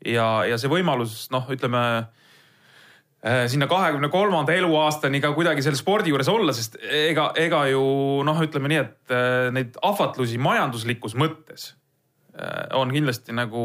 [0.06, 6.14] ja, ja see võimalus noh, ütleme äh, sinna kahekümne kolmanda eluaastani ka kuidagi selle spordi
[6.14, 7.84] juures olla, sest ega, ega ju
[8.26, 11.83] noh, ütleme nii, et äh, neid ahvatlusi majanduslikus mõttes äh,
[12.74, 13.60] on kindlasti nagu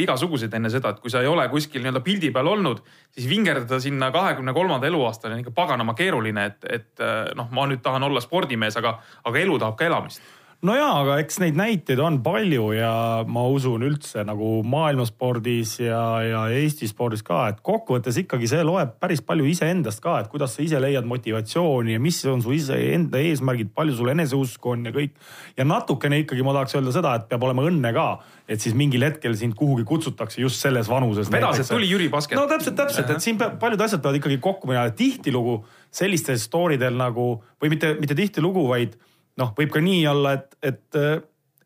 [0.00, 2.80] igasuguseid enne seda, et kui sa ei ole kuskil nii-öelda pildi peal olnud,
[3.12, 7.66] siis vingerdada sinna kahekümne kolmanda eluaastani on ikka paganama keeruline, et, et äh, noh, ma
[7.68, 8.96] nüüd tahan olla spordimees, aga,
[9.28, 10.24] aga elu tahab ka elamist.
[10.64, 12.92] No ja, aga eks neid näiteid on palju ja
[13.28, 18.94] ma usun üldse nagu maailmaspordis ja, ja Eesti spordis ka, et kokkuvõttes ikkagi see loeb
[19.02, 23.20] päris palju iseendast ka, et kuidas sa ise leiad motivatsiooni ja mis on su iseenda
[23.20, 25.14] eesmärgid, palju sul eneseusku on ja kõik.
[25.58, 28.08] ja natukene ikkagi ma tahaks öelda seda, et peab olema õnne ka,
[28.48, 31.30] et siis mingil hetkel sind kuhugi kutsutakse just selles vanuses.
[31.32, 32.38] vedas, et tuli Jüri Basket.
[32.40, 35.60] no täpselt, täpselt, et siin peab, paljud asjad peavad ikkagi kokku minema, tihtilugu
[35.94, 38.96] sellistel story del nagu või mitte, mitte tihtilugu, vaid
[39.40, 41.00] noh, võib ka nii olla, et, et,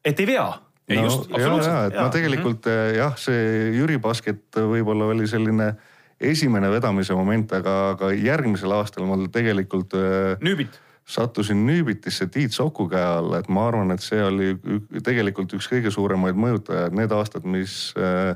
[0.05, 0.49] et ei vea.
[0.89, 1.73] Ei, just, ja, absoluutselt.
[1.75, 2.03] ja, et Jaa.
[2.03, 2.97] no tegelikult mm -hmm.
[2.97, 5.75] jah, see Jüri Basket võib-olla oli selline
[6.21, 10.81] esimene vedamise moment, aga, aga järgmisel aastal mul tegelikult äh, nüübit.
[11.05, 14.57] sattusin Nüübitisse Tiit Soku käe alla, et ma arvan, et see oli
[15.05, 18.35] tegelikult üks kõige suuremaid mõjutajaid, need aastad, mis äh,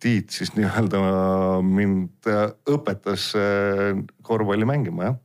[0.00, 1.00] Tiit siis nii-öelda
[1.62, 2.26] mind
[2.68, 3.32] õpetas
[4.22, 5.23] korvpalli mängima, jah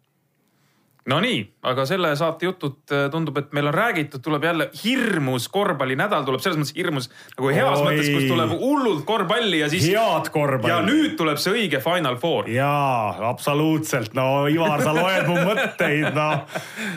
[1.10, 6.26] Nonii, aga selle saate jutud äh, tundub, et meil on räägitud, tuleb jälle hirmus korvpallinädal,
[6.28, 7.86] tuleb selles mõttes hirmus nagu heas Oi.
[7.88, 9.88] mõttes, kus tuleb hullult korvpalli ja siis.
[9.90, 10.74] head korvpalli.
[10.74, 12.50] ja nüüd tuleb see õige Final Four.
[12.54, 16.46] jaa, absoluutselt, no Ivar, sa loed mu mõtteid, noh.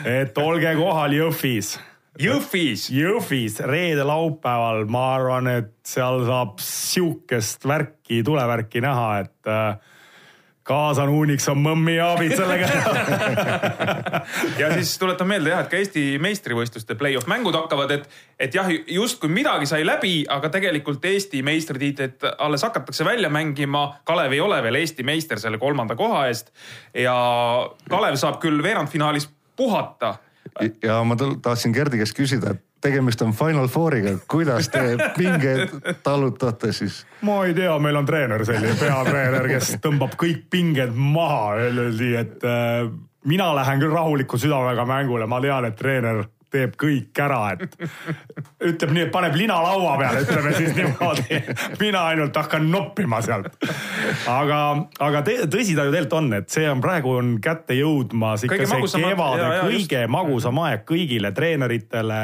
[0.05, 1.75] et olge kohal Jõhvis.
[2.21, 2.91] Jõhvis.
[2.93, 9.53] Jõhvis reede-laupäeval, ma arvan, et seal saab sihukest värki, tulevärki näha, et
[10.63, 12.67] äh, kaasan uuniks on mõmmi ja abid sellega.
[14.61, 18.09] ja siis tuletan meelde jah, et ka Eesti meistrivõistluste play-off mängud hakkavad, et,
[18.39, 23.85] et jah, justkui midagi sai läbi, aga tegelikult Eesti meistritiitlit alles hakatakse välja mängima.
[24.07, 26.53] Kalev ei ole veel Eesti meister selle kolmanda koha eest
[26.97, 27.15] ja
[27.89, 30.17] Kalev saab küll veerandfinaalis puhata
[30.83, 35.73] ja ma tahtsin Gerdi käest küsida, et tegemist on Final Fouriga, kuidas te pingeid
[36.03, 37.03] tallutate siis?
[37.21, 42.47] ma ei tea, meil on treener selline, peatreener, kes tõmbab kõik pinged maha, öeldi, et
[42.47, 42.91] äh,
[43.25, 47.77] mina lähen küll rahuliku südamega mängule, ma tean, et treener teeb kõik ära, et
[48.69, 51.39] ütleb nii, et paneb lina laua peale, ütleme siis niimoodi.
[51.81, 53.55] mina ainult hakkan noppima sealt.
[54.29, 54.59] aga,
[54.99, 58.91] aga tõsi ta ju tegelikult on, et see on praegu on kätte jõudmas ikka kõige
[58.91, 60.13] see kevade kõige just.
[60.13, 62.21] magusam aeg kõigile treeneritele,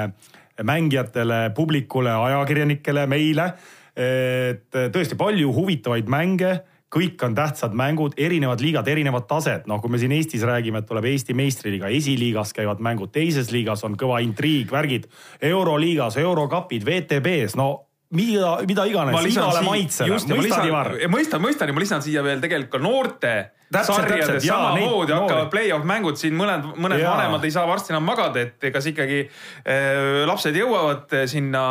[0.64, 3.54] mängijatele, publikule, ajakirjanikele, meile.
[4.00, 6.54] et tõesti palju huvitavaid mänge
[6.90, 10.88] kõik on tähtsad mängud, erinevad liigad, erinevad tased, noh, kui me siin Eestis räägime, et
[10.90, 15.06] tuleb Eesti meistriliiga, esiliigas käivad mängud, teises liigas on kõva intriig, värgid.
[15.42, 20.94] euroliigas, eurokapid, WTB-s, no mida, mida iganes, igale maitsele, mõistad Ivar?
[21.12, 23.34] mõistan, mõistan ja ma lisan siia veel tegelikult ka noorte
[23.70, 27.12] sarjades samamoodi hakkavad play-off mängud siin mõned, mõned ja.
[27.14, 31.62] vanemad ei saa varsti enam magada, et kas ikkagi äh, lapsed jõuavad sinna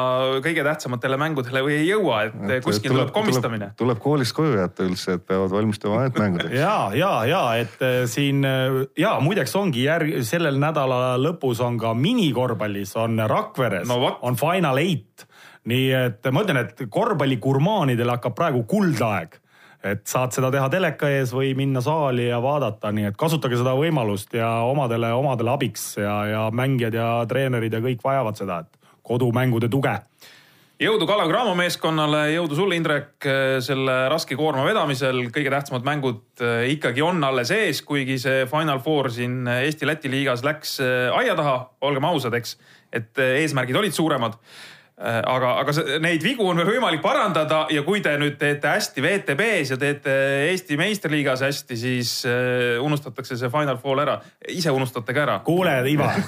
[0.44, 3.70] kõige tähtsamatele mängudele või ei jõua, et, et kuskil tuleb, tuleb komistamine.
[3.78, 8.46] tuleb koolist koju jätta üldse, et peavad valmistuma mängudeks ja, ja, ja et äh, siin
[8.46, 14.38] äh, ja muideks ongi järg, sellel nädala lõpus on ka minikorvpallis on Rakveres no, on
[14.38, 15.26] Final Eight.
[15.68, 19.38] Nii et ma ütlen, et korvpalligurmaanidel hakkab praegu kuldaeg
[19.86, 23.76] et saad seda teha teleka ees või minna saali ja vaadata, nii et kasutage seda
[23.78, 28.96] võimalust ja omadele, omadele abiks ja, ja mängijad ja treenerid ja kõik vajavad seda, et
[29.06, 29.94] kodumängude tuge
[30.78, 33.26] jõudu Kalev Cramo meeskonnale, jõudu sulle, Indrek,
[33.64, 35.24] selle raske koorma vedamisel.
[35.34, 40.44] kõige tähtsamad mängud eh, ikkagi on alles ees, kuigi see Final Four siin Eesti-Läti liigas
[40.46, 42.56] läks eh, aia taha, olgem ausad, eks.
[42.92, 44.38] et eh, eesmärgid olid suuremad
[44.98, 45.72] aga, aga
[46.02, 50.14] neid vigu on veel võimalik parandada ja kui te nüüd teete hästi WTB-s ja teete
[50.48, 54.18] Eesti meistriliigas hästi, siis äh, unustatakse see Final Four ära.
[54.50, 55.38] ise unustate ka ära.
[55.46, 56.18] kuule, Ivar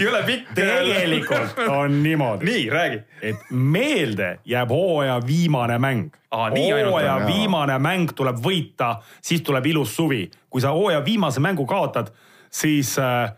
[0.00, 0.54] jõle pikk.
[0.56, 2.48] tegelikult on niimoodi.
[2.48, 3.02] nii, räägi.
[3.22, 6.16] et meelde jääb hooaja viimane mäng.
[6.32, 10.24] hooaja viimane mäng tuleb võita, siis tuleb ilus suvi.
[10.48, 12.14] kui sa hooaja viimase mängu kaotad,
[12.50, 13.34] siis äh,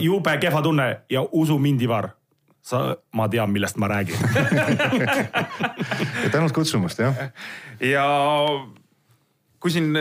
[0.00, 2.16] jube kehva tunne ja usu mind, Ivar
[2.68, 2.82] sa,
[3.16, 4.16] ma tean, millest ma räägin
[6.34, 7.28] tänud kutsumast, jah.
[7.80, 8.06] ja
[9.60, 9.92] kui siin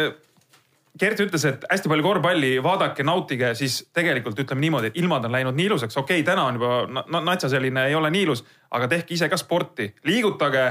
[0.98, 5.36] Gert ütles, et hästi palju korvpalli, vaadake, nautige, siis tegelikult ütleme niimoodi, et ilmad on
[5.36, 8.90] läinud nii ilusaks, okei okay,, täna on juba natsa selline, ei ole nii ilus, aga
[8.96, 10.66] tehke ise ka sporti, liigutage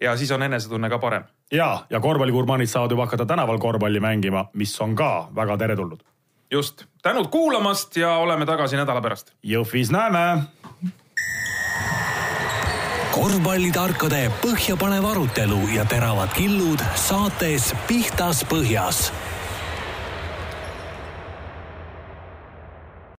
[0.00, 1.24] ja siis on enesetunne ka parem.
[1.52, 6.00] ja, ja korvpalligurmaanid saavad juba hakata tänaval korvpalli mängima, mis on ka väga teretulnud.
[6.50, 9.34] just, tänud kuulamast ja oleme tagasi nädala pärast.
[9.44, 10.42] Jõhvis näeme
[13.16, 19.06] korvpallitarkade põhjapanev arutelu ja teravad killud saates Pihtas Põhjas